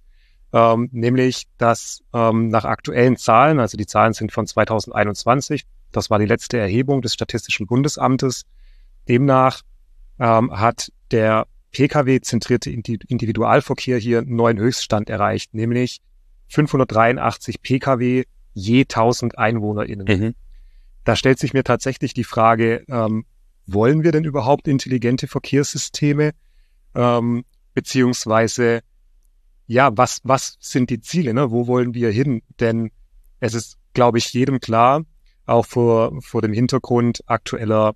Ähm, 0.53 0.89
nämlich, 0.91 1.47
dass 1.57 2.01
ähm, 2.13 2.49
nach 2.49 2.65
aktuellen 2.65 3.17
Zahlen, 3.17 3.59
also 3.59 3.77
die 3.77 3.87
Zahlen 3.87 4.13
sind 4.13 4.31
von 4.31 4.45
2021, 4.45 5.63
das 5.91 6.11
war 6.11 6.19
die 6.19 6.27
letzte 6.27 6.59
Erhebung 6.59 7.01
des 7.01 7.15
Statistischen 7.15 7.65
Bundesamtes, 7.65 8.43
demnach 9.09 9.63
ähm, 10.19 10.51
hat 10.51 10.91
der 11.09 11.47
Pkw-zentrierte 11.71 12.69
Individualverkehr 12.69 13.97
hier 13.97 14.19
einen 14.19 14.35
neuen 14.35 14.59
Höchststand 14.59 15.09
erreicht, 15.09 15.55
nämlich 15.55 15.99
583 16.51 17.61
Pkw 17.61 18.25
je 18.53 18.81
1000 18.81 19.37
EinwohnerInnen. 19.37 20.05
Mhm. 20.07 20.35
Da 21.03 21.15
stellt 21.15 21.39
sich 21.39 21.53
mir 21.53 21.63
tatsächlich 21.63 22.13
die 22.13 22.23
Frage, 22.23 22.83
ähm, 22.89 23.25
wollen 23.65 24.03
wir 24.03 24.11
denn 24.11 24.25
überhaupt 24.25 24.67
intelligente 24.67 25.27
Verkehrssysteme? 25.27 26.31
Ähm, 26.93 27.45
beziehungsweise 27.73 28.81
ja, 29.67 29.95
was, 29.95 30.19
was 30.23 30.57
sind 30.59 30.89
die 30.89 30.99
Ziele, 30.99 31.33
ne? 31.33 31.49
Wo 31.49 31.65
wollen 31.65 31.93
wir 31.93 32.11
hin? 32.11 32.41
Denn 32.59 32.91
es 33.39 33.53
ist, 33.53 33.77
glaube 33.93 34.17
ich, 34.17 34.33
jedem 34.33 34.59
klar, 34.59 35.05
auch 35.45 35.65
vor, 35.65 36.21
vor 36.21 36.41
dem 36.41 36.51
Hintergrund 36.51 37.21
aktueller 37.25 37.93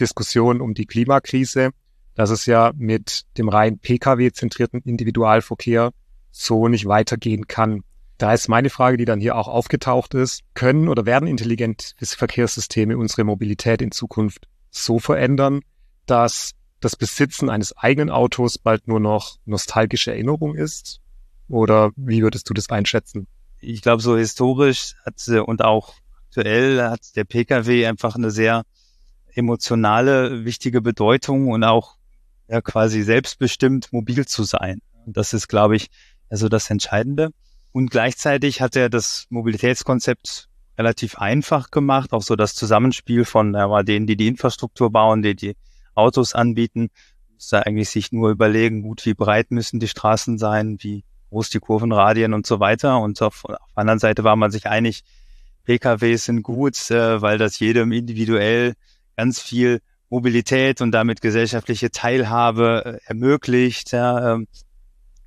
Diskussion 0.00 0.62
um 0.62 0.72
die 0.72 0.86
Klimakrise, 0.86 1.70
dass 2.14 2.30
es 2.30 2.46
ja 2.46 2.72
mit 2.76 3.26
dem 3.36 3.50
rein 3.50 3.78
Pkw-zentrierten 3.78 4.80
Individualverkehr 4.80 5.92
so 6.30 6.68
nicht 6.68 6.86
weitergehen 6.86 7.46
kann. 7.46 7.82
Da 8.18 8.34
ist 8.34 8.48
meine 8.48 8.68
Frage, 8.68 8.96
die 8.96 9.04
dann 9.04 9.20
hier 9.20 9.36
auch 9.36 9.46
aufgetaucht 9.46 10.14
ist, 10.14 10.42
können 10.54 10.88
oder 10.88 11.06
werden 11.06 11.28
intelligente 11.28 11.94
Verkehrssysteme 12.02 12.98
unsere 12.98 13.22
Mobilität 13.22 13.80
in 13.80 13.92
Zukunft 13.92 14.48
so 14.70 14.98
verändern, 14.98 15.60
dass 16.06 16.52
das 16.80 16.96
Besitzen 16.96 17.48
eines 17.48 17.76
eigenen 17.76 18.10
Autos 18.10 18.58
bald 18.58 18.88
nur 18.88 19.00
noch 19.00 19.38
nostalgische 19.44 20.10
Erinnerung 20.10 20.56
ist? 20.56 21.00
Oder 21.48 21.92
wie 21.96 22.22
würdest 22.22 22.50
du 22.50 22.54
das 22.54 22.68
einschätzen? 22.70 23.28
Ich 23.60 23.82
glaube, 23.82 24.02
so 24.02 24.16
historisch 24.16 24.94
hat 25.04 25.26
und 25.46 25.64
auch 25.64 25.94
aktuell 26.26 26.82
hat 26.82 27.16
der 27.16 27.24
Pkw 27.24 27.86
einfach 27.86 28.16
eine 28.16 28.30
sehr 28.30 28.64
emotionale, 29.32 30.44
wichtige 30.44 30.80
Bedeutung 30.80 31.48
und 31.48 31.64
auch 31.64 31.96
ja 32.48 32.60
quasi 32.60 33.02
selbstbestimmt 33.02 33.92
mobil 33.92 34.26
zu 34.26 34.42
sein. 34.42 34.80
Und 35.06 35.16
das 35.16 35.32
ist, 35.32 35.48
glaube 35.48 35.76
ich, 35.76 35.88
also 36.28 36.48
das 36.48 36.70
Entscheidende. 36.70 37.30
Und 37.72 37.90
gleichzeitig 37.90 38.60
hat 38.60 38.76
er 38.76 38.88
das 38.88 39.26
Mobilitätskonzept 39.30 40.48
relativ 40.78 41.18
einfach 41.18 41.70
gemacht, 41.70 42.12
auch 42.12 42.22
so 42.22 42.36
das 42.36 42.54
Zusammenspiel 42.54 43.24
von 43.24 43.54
ja, 43.54 43.82
denen, 43.82 44.06
die 44.06 44.16
die 44.16 44.28
Infrastruktur 44.28 44.90
bauen, 44.90 45.22
die 45.22 45.34
die 45.34 45.56
Autos 45.94 46.34
anbieten, 46.34 46.90
muss 47.34 47.48
da 47.48 47.60
eigentlich 47.60 47.90
sich 47.90 48.12
nur 48.12 48.30
überlegen, 48.30 48.82
gut, 48.82 49.04
wie 49.04 49.14
breit 49.14 49.50
müssen 49.50 49.80
die 49.80 49.88
Straßen 49.88 50.38
sein, 50.38 50.78
wie 50.80 51.04
groß 51.30 51.50
die 51.50 51.58
Kurvenradien 51.58 52.32
und 52.32 52.46
so 52.46 52.60
weiter. 52.60 53.00
Und 53.00 53.20
auf, 53.22 53.44
auf 53.44 53.50
der 53.50 53.78
anderen 53.78 53.98
Seite 53.98 54.24
war 54.24 54.36
man 54.36 54.50
sich 54.50 54.66
einig, 54.66 55.02
PKWs 55.64 56.24
sind 56.24 56.42
gut, 56.42 56.90
äh, 56.90 57.20
weil 57.20 57.38
das 57.38 57.58
jedem 57.58 57.92
individuell 57.92 58.74
ganz 59.16 59.40
viel 59.40 59.80
Mobilität 60.08 60.80
und 60.80 60.92
damit 60.92 61.20
gesellschaftliche 61.20 61.90
Teilhabe 61.90 63.00
äh, 63.04 63.08
ermöglicht 63.08 63.92
ja, 63.92 64.34
ähm, 64.34 64.46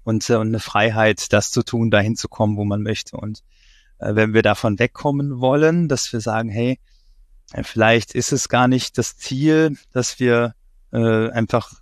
und, 0.03 0.29
äh, 0.29 0.35
und 0.35 0.47
eine 0.47 0.59
Freiheit, 0.59 1.31
das 1.33 1.51
zu 1.51 1.63
tun, 1.63 1.91
dahin 1.91 2.15
zu 2.15 2.27
kommen, 2.27 2.57
wo 2.57 2.65
man 2.65 2.81
möchte. 2.81 3.17
Und 3.17 3.43
äh, 3.99 4.15
wenn 4.15 4.33
wir 4.33 4.41
davon 4.41 4.79
wegkommen 4.79 5.39
wollen, 5.39 5.87
dass 5.87 6.11
wir 6.11 6.21
sagen, 6.21 6.49
hey, 6.49 6.79
vielleicht 7.63 8.15
ist 8.15 8.31
es 8.31 8.49
gar 8.49 8.67
nicht 8.67 8.97
das 8.97 9.17
Ziel, 9.17 9.77
dass 9.91 10.19
wir 10.19 10.55
äh, 10.91 11.29
einfach 11.29 11.73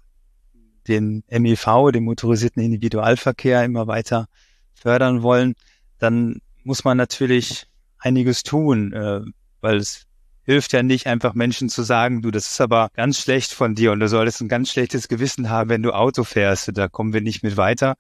den 0.88 1.24
MEV, 1.30 1.92
den 1.92 2.04
motorisierten 2.04 2.64
Individualverkehr 2.64 3.64
immer 3.64 3.88
weiter 3.88 4.28
fördern 4.74 5.22
wollen, 5.22 5.56
dann 6.00 6.42
muss 6.64 6.84
man 6.84 6.98
natürlich 6.98 7.68
einiges 8.00 8.44
tun, 8.44 8.94
äh, 8.94 9.22
weil 9.62 9.78
es 9.78 10.08
hilft 10.50 10.74
ja 10.74 10.82
nicht 10.82 11.06
einfach 11.06 11.36
Menschen 11.36 11.70
zu 11.70 11.84
sagen, 11.84 12.24
du, 12.24 12.32
das 12.32 12.50
ist 12.50 12.60
aber 12.60 12.90
ganz 12.96 13.20
schlecht 13.20 13.54
von 13.54 13.76
dir 13.76 13.92
und 13.92 14.00
du 14.00 14.08
solltest 14.08 14.42
ein 14.42 14.48
ganz 14.48 14.72
schlechtes 14.72 15.08
Gewissen 15.08 15.52
haben, 15.52 15.70
wenn 15.70 15.84
du 15.84 15.92
Auto 15.92 16.24
fährst, 16.24 16.72
da 16.74 16.88
kommen 16.88 17.14
wir 17.14 17.22
nicht 17.22 17.44
mit 17.44 17.56
weiter, 17.56 17.98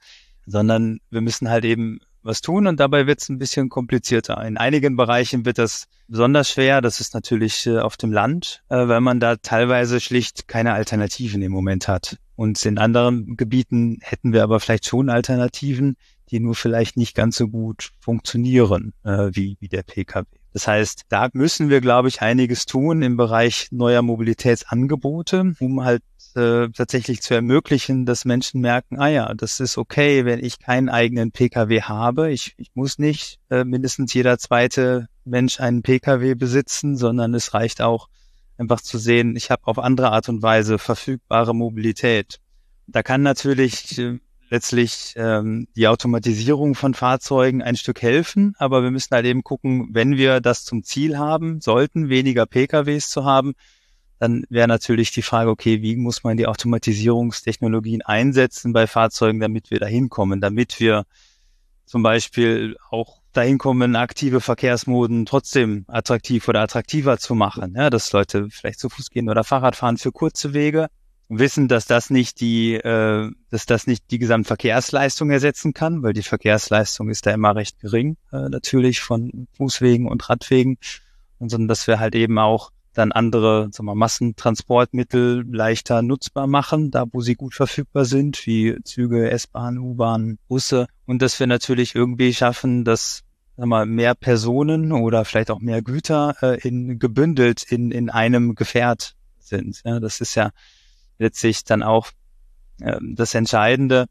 sondern 0.47 0.99
wir 1.11 1.21
müssen 1.21 1.49
halt 1.49 1.63
eben 1.63 1.99
was 2.23 2.41
tun 2.41 2.65
und 2.65 2.79
dabei 2.79 3.05
wird 3.05 3.21
es 3.21 3.29
ein 3.29 3.37
bisschen 3.37 3.69
komplizierter. 3.69 4.43
In 4.43 4.57
einigen 4.57 4.95
Bereichen 4.95 5.45
wird 5.45 5.59
das 5.59 5.85
besonders 6.07 6.49
schwer, 6.49 6.81
das 6.81 6.99
ist 6.99 7.13
natürlich 7.13 7.67
äh, 7.67 7.77
auf 7.77 7.97
dem 7.97 8.11
Land, 8.11 8.63
äh, 8.69 8.87
weil 8.87 9.01
man 9.01 9.19
da 9.19 9.35
teilweise 9.35 9.99
schlicht 9.99 10.47
keine 10.47 10.73
Alternativen 10.73 11.43
im 11.43 11.51
Moment 11.51 11.87
hat. 11.87 12.17
Und 12.35 12.65
in 12.65 12.79
anderen 12.79 13.37
Gebieten 13.37 13.99
hätten 14.01 14.33
wir 14.33 14.41
aber 14.41 14.59
vielleicht 14.59 14.87
schon 14.87 15.11
Alternativen, 15.11 15.97
die 16.31 16.39
nur 16.39 16.55
vielleicht 16.55 16.97
nicht 16.97 17.15
ganz 17.15 17.37
so 17.37 17.47
gut 17.47 17.91
funktionieren 17.99 18.93
äh, 19.03 19.29
wie, 19.33 19.57
wie 19.59 19.67
der 19.67 19.83
Pkw. 19.83 20.25
Das 20.53 20.67
heißt, 20.67 21.03
da 21.09 21.29
müssen 21.33 21.69
wir, 21.69 21.81
glaube 21.81 22.07
ich, 22.07 22.21
einiges 22.21 22.65
tun 22.65 23.01
im 23.01 23.17
Bereich 23.17 23.67
neuer 23.71 24.01
Mobilitätsangebote, 24.01 25.53
um 25.59 25.83
halt 25.83 26.01
äh, 26.35 26.69
tatsächlich 26.69 27.21
zu 27.21 27.33
ermöglichen, 27.33 28.05
dass 28.05 28.25
Menschen 28.25 28.61
merken, 28.61 28.99
ah 28.99 29.07
ja, 29.07 29.33
das 29.33 29.59
ist 29.59 29.77
okay, 29.77 30.25
wenn 30.25 30.43
ich 30.43 30.59
keinen 30.59 30.89
eigenen 30.89 31.31
Pkw 31.31 31.81
habe. 31.83 32.31
Ich, 32.31 32.53
ich 32.57 32.71
muss 32.73 32.97
nicht 32.97 33.39
äh, 33.49 33.63
mindestens 33.63 34.13
jeder 34.13 34.37
zweite 34.37 35.07
Mensch 35.25 35.59
einen 35.59 35.81
Pkw 35.81 36.35
besitzen, 36.35 36.97
sondern 36.97 37.33
es 37.33 37.53
reicht 37.53 37.81
auch 37.81 38.07
einfach 38.57 38.81
zu 38.81 38.97
sehen, 38.97 39.35
ich 39.35 39.51
habe 39.51 39.67
auf 39.67 39.79
andere 39.79 40.11
Art 40.11 40.29
und 40.29 40.41
Weise 40.41 40.77
verfügbare 40.77 41.55
Mobilität. 41.55 42.39
Da 42.87 43.03
kann 43.03 43.21
natürlich 43.21 43.97
äh, 43.97 44.19
letztlich 44.49 45.13
ähm, 45.15 45.67
die 45.75 45.87
Automatisierung 45.87 46.75
von 46.75 46.93
Fahrzeugen 46.93 47.61
ein 47.61 47.75
Stück 47.75 48.01
helfen, 48.01 48.55
aber 48.57 48.83
wir 48.83 48.91
müssen 48.91 49.13
halt 49.13 49.25
eben 49.25 49.43
gucken, 49.43 49.89
wenn 49.91 50.17
wir 50.17 50.41
das 50.41 50.65
zum 50.65 50.83
Ziel 50.83 51.17
haben, 51.17 51.61
sollten 51.61 52.09
weniger 52.09 52.45
PKWs 52.45 53.09
zu 53.09 53.25
haben, 53.25 53.53
dann 54.19 54.43
wäre 54.49 54.67
natürlich 54.67 55.11
die 55.11 55.21
Frage, 55.21 55.49
okay, 55.49 55.81
wie 55.81 55.95
muss 55.95 56.23
man 56.23 56.35
die 56.35 56.47
Automatisierungstechnologien 56.47 58.01
einsetzen 58.01 58.73
bei 58.73 58.85
Fahrzeugen, 58.85 59.39
damit 59.39 59.71
wir 59.71 59.79
dahin 59.79 60.09
kommen, 60.09 60.41
damit 60.41 60.79
wir 60.79 61.05
zum 61.85 62.03
Beispiel 62.03 62.75
auch 62.91 63.21
dahin 63.31 63.57
kommen, 63.57 63.95
aktive 63.95 64.41
Verkehrsmoden 64.41 65.25
trotzdem 65.25 65.85
attraktiv 65.87 66.47
oder 66.47 66.61
attraktiver 66.61 67.17
zu 67.17 67.35
machen, 67.35 67.73
ja, 67.75 67.89
dass 67.89 68.11
Leute 68.11 68.47
vielleicht 68.49 68.79
zu 68.79 68.89
Fuß 68.89 69.09
gehen 69.09 69.29
oder 69.29 69.43
Fahrrad 69.43 69.75
fahren 69.75 69.97
für 69.97 70.11
kurze 70.11 70.53
Wege, 70.53 70.87
wissen, 71.29 71.67
dass 71.67 71.85
das 71.85 72.09
nicht 72.09 72.41
die, 72.41 72.73
äh, 72.73 73.31
dass 73.49 73.65
das 73.65 73.87
nicht 73.87 74.09
die 74.11 74.19
Gesamtverkehrsleistung 74.19 75.29
ersetzen 75.29 75.73
kann, 75.73 76.01
weil 76.01 76.13
die 76.13 76.23
Verkehrsleistung 76.23 77.09
ist 77.09 77.25
da 77.25 77.31
immer 77.31 77.55
recht 77.55 77.79
gering, 77.79 78.17
äh, 78.31 78.49
natürlich 78.49 78.99
von 78.99 79.47
Fußwegen 79.55 80.07
und 80.07 80.27
Radwegen, 80.29 80.77
und 81.37 81.49
sondern 81.49 81.67
dass 81.69 81.87
wir 81.87 81.99
halt 81.99 82.15
eben 82.15 82.37
auch 82.39 82.71
dann 82.93 83.11
andere 83.11 83.69
sagen 83.71 83.85
wir, 83.85 83.95
Massentransportmittel 83.95 85.45
leichter 85.49 86.01
nutzbar 86.01 86.47
machen, 86.47 86.91
da 86.91 87.05
wo 87.11 87.21
sie 87.21 87.35
gut 87.35 87.53
verfügbar 87.53 88.05
sind, 88.05 88.45
wie 88.45 88.77
Züge, 88.83 89.29
S-Bahn, 89.29 89.77
U-Bahn, 89.77 90.39
Busse. 90.47 90.87
Und 91.05 91.21
dass 91.21 91.39
wir 91.39 91.47
natürlich 91.47 91.95
irgendwie 91.95 92.33
schaffen, 92.33 92.83
dass 92.83 93.21
sagen 93.55 93.69
wir, 93.69 93.85
mehr 93.85 94.15
Personen 94.15 94.91
oder 94.91 95.23
vielleicht 95.23 95.51
auch 95.51 95.59
mehr 95.59 95.81
Güter 95.81 96.35
äh, 96.41 96.67
in, 96.67 96.97
gebündelt 96.97 97.63
in, 97.63 97.91
in 97.91 98.09
einem 98.09 98.55
Gefährt 98.55 99.15
sind. 99.39 99.81
Ja, 99.85 99.99
das 99.99 100.19
ist 100.19 100.35
ja 100.35 100.51
letztlich 101.19 101.63
dann 101.63 101.83
auch 101.83 102.09
ähm, 102.81 103.15
das 103.15 103.35
Entscheidende, 103.35 104.07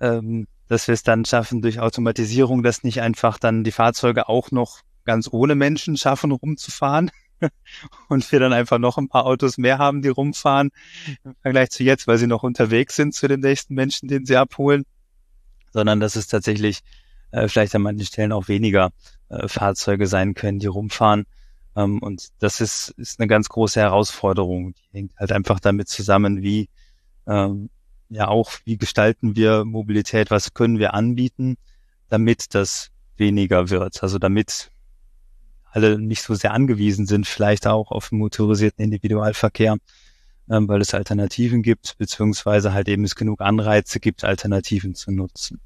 ähm, 0.00 0.48
dass 0.68 0.88
wir 0.88 0.94
es 0.94 1.04
dann 1.04 1.24
schaffen, 1.24 1.62
durch 1.62 1.78
Automatisierung, 1.78 2.62
dass 2.62 2.82
nicht 2.82 3.00
einfach 3.00 3.38
dann 3.38 3.62
die 3.62 3.72
Fahrzeuge 3.72 4.28
auch 4.28 4.50
noch 4.50 4.80
ganz 5.04 5.28
ohne 5.30 5.54
Menschen 5.54 5.96
schaffen, 5.96 6.32
rumzufahren 6.32 7.10
und 8.08 8.30
wir 8.32 8.40
dann 8.40 8.52
einfach 8.52 8.78
noch 8.78 8.98
ein 8.98 9.08
paar 9.08 9.26
Autos 9.26 9.58
mehr 9.58 9.78
haben, 9.78 10.02
die 10.02 10.08
rumfahren 10.08 10.70
im 11.24 11.34
Vergleich 11.42 11.70
zu 11.70 11.84
jetzt, 11.84 12.08
weil 12.08 12.18
sie 12.18 12.26
noch 12.26 12.42
unterwegs 12.42 12.96
sind 12.96 13.14
zu 13.14 13.28
den 13.28 13.40
nächsten 13.40 13.74
Menschen, 13.74 14.08
den 14.08 14.26
sie 14.26 14.36
abholen, 14.36 14.84
sondern 15.72 16.00
dass 16.00 16.16
es 16.16 16.26
tatsächlich 16.26 16.80
äh, 17.30 17.48
vielleicht 17.48 17.74
an 17.74 17.82
manchen 17.82 18.06
Stellen 18.06 18.32
auch 18.32 18.48
weniger 18.48 18.90
äh, 19.28 19.46
Fahrzeuge 19.46 20.06
sein 20.06 20.34
können, 20.34 20.58
die 20.58 20.66
rumfahren 20.66 21.26
ähm, 21.76 21.98
und 21.98 22.28
das 22.38 22.60
ist, 22.60 22.94
ist 22.96 23.20
eine 23.20 23.28
ganz 23.28 23.48
große 23.48 23.78
Herausforderung. 23.80 24.74
Die 24.74 24.98
hängt 24.98 25.16
halt 25.18 25.32
einfach 25.32 25.60
damit 25.60 25.88
zusammen, 25.88 26.42
wie 26.42 26.68
ähm, 27.26 27.68
ja 28.08 28.28
auch, 28.28 28.50
wie 28.64 28.78
gestalten 28.78 29.36
wir 29.36 29.64
Mobilität, 29.64 30.30
was 30.30 30.54
können 30.54 30.78
wir 30.78 30.94
anbieten, 30.94 31.56
damit 32.08 32.54
das 32.54 32.90
weniger 33.16 33.68
wird. 33.68 34.02
Also 34.02 34.18
damit 34.18 34.70
alle 35.70 35.98
nicht 35.98 36.22
so 36.22 36.34
sehr 36.34 36.54
angewiesen 36.54 37.06
sind, 37.06 37.26
vielleicht 37.26 37.66
auch 37.66 37.90
auf 37.90 38.10
motorisierten 38.10 38.82
Individualverkehr, 38.82 39.76
ähm, 40.48 40.68
weil 40.68 40.80
es 40.80 40.94
Alternativen 40.94 41.62
gibt, 41.62 41.98
beziehungsweise 41.98 42.72
halt 42.72 42.88
eben 42.88 43.04
es 43.04 43.14
genug 43.14 43.42
Anreize 43.42 44.00
gibt, 44.00 44.24
Alternativen 44.24 44.94
zu 44.94 45.10
nutzen. 45.10 45.60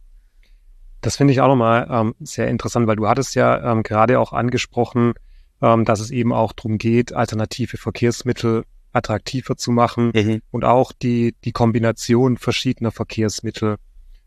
Das 1.02 1.16
finde 1.16 1.32
ich 1.32 1.40
auch 1.40 1.48
nochmal 1.48 1.86
ähm, 1.88 2.14
sehr 2.20 2.48
interessant, 2.48 2.88
weil 2.88 2.96
du 2.96 3.06
hattest 3.06 3.34
ja 3.36 3.72
ähm, 3.72 3.84
gerade 3.84 4.18
auch 4.18 4.32
angesprochen, 4.32 5.14
ähm, 5.62 5.84
dass 5.84 6.00
es 6.00 6.10
eben 6.10 6.32
auch 6.32 6.52
darum 6.52 6.78
geht, 6.78 7.12
alternative 7.12 7.76
Verkehrsmittel 7.76 8.64
attraktiver 8.92 9.56
zu 9.56 9.70
machen 9.70 10.12
mhm. 10.14 10.42
und 10.50 10.64
auch 10.64 10.92
die, 10.92 11.34
die 11.44 11.52
Kombination 11.52 12.36
verschiedener 12.36 12.90
Verkehrsmittel 12.90 13.76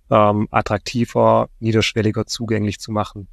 ähm, 0.09 0.47
attraktiver, 0.51 1.49
niederschwelliger 1.59 2.25
zugänglich 2.25 2.79
zu 2.79 2.91
machen. 2.91 3.27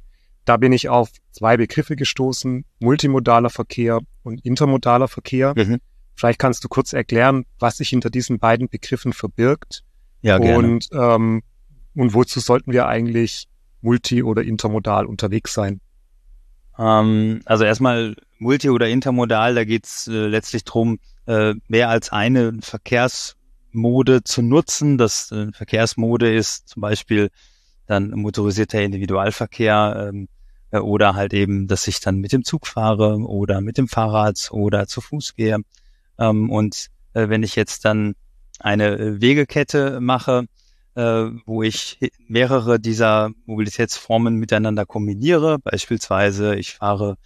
Da 0.45 0.57
bin 0.57 0.73
ich 0.73 0.89
auf 0.89 1.09
zwei 1.31 1.55
Begriffe 1.57 1.95
gestoßen, 1.95 2.65
multimodaler 2.79 3.49
Verkehr 3.49 3.99
und 4.23 4.43
intermodaler 4.43 5.07
Verkehr. 5.07 5.53
Mhm. 5.55 5.79
Vielleicht 6.15 6.39
kannst 6.39 6.63
du 6.63 6.67
kurz 6.67 6.93
erklären, 6.93 7.45
was 7.59 7.77
sich 7.77 7.89
hinter 7.89 8.09
diesen 8.09 8.39
beiden 8.39 8.67
Begriffen 8.67 9.13
verbirgt. 9.13 9.83
Ja. 10.21 10.37
Und, 10.37 10.89
ähm, 10.91 11.43
und 11.95 12.13
wozu 12.13 12.39
sollten 12.39 12.71
wir 12.71 12.87
eigentlich 12.87 13.47
multi- 13.81 14.23
oder 14.23 14.43
intermodal 14.43 15.05
unterwegs 15.05 15.53
sein? 15.53 15.79
Ähm, 16.81 17.41
also 17.45 17.63
erstmal 17.63 18.15
multi- 18.39 18.71
oder 18.71 18.89
intermodal, 18.89 19.53
da 19.53 19.63
geht's 19.63 20.07
äh, 20.07 20.27
letztlich 20.27 20.63
drum, 20.63 20.99
äh, 21.27 21.53
mehr 21.67 21.89
als 21.89 22.11
eine 22.11 22.53
Verkehrsmode 22.61 24.23
zu 24.23 24.41
nutzen. 24.41 24.97
Das 24.97 25.31
äh, 25.31 25.51
Verkehrsmode 25.51 26.33
ist 26.33 26.69
zum 26.69 26.81
Beispiel 26.81 27.29
dann 27.85 28.09
motorisierter 28.11 28.81
Individualverkehr 28.81 30.09
ähm, 30.09 30.27
äh, 30.71 30.79
oder 30.79 31.13
halt 31.13 31.33
eben, 31.33 31.67
dass 31.67 31.87
ich 31.87 31.99
dann 31.99 32.17
mit 32.17 32.31
dem 32.31 32.43
Zug 32.43 32.65
fahre 32.65 33.19
oder 33.19 33.61
mit 33.61 33.77
dem 33.77 33.87
Fahrrad 33.87 34.49
oder 34.51 34.87
zu 34.87 35.01
Fuß 35.01 35.35
gehe. 35.35 35.57
Ähm, 36.17 36.49
und 36.49 36.87
äh, 37.13 37.29
wenn 37.29 37.43
ich 37.43 37.55
jetzt 37.55 37.85
dann 37.85 38.15
eine 38.59 39.21
Wegekette 39.21 39.99
mache, 39.99 40.45
äh, 40.95 41.25
wo 41.45 41.63
ich 41.63 41.99
mehrere 42.27 42.79
dieser 42.79 43.31
Mobilitätsformen 43.45 44.35
miteinander 44.35 44.85
kombiniere, 44.85 45.59
beispielsweise 45.59 46.55
ich 46.55 46.73
fahre 46.73 47.17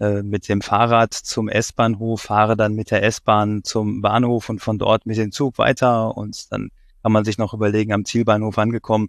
äh, 0.00 0.22
mit 0.22 0.48
dem 0.48 0.60
Fahrrad 0.60 1.14
zum 1.14 1.48
S-Bahnhof, 1.48 2.22
fahre 2.22 2.56
dann 2.56 2.74
mit 2.74 2.90
der 2.90 3.02
S-Bahn 3.04 3.62
zum 3.62 4.02
Bahnhof 4.02 4.48
und 4.48 4.60
von 4.60 4.78
dort 4.78 5.06
mit 5.06 5.16
dem 5.16 5.32
Zug 5.32 5.58
weiter 5.58 6.16
und 6.16 6.50
dann 6.52 6.70
kann 7.02 7.12
man 7.12 7.24
sich 7.24 7.38
noch 7.38 7.54
überlegen, 7.54 7.92
am 7.92 8.04
Zielbahnhof 8.04 8.58
angekommen, 8.58 9.08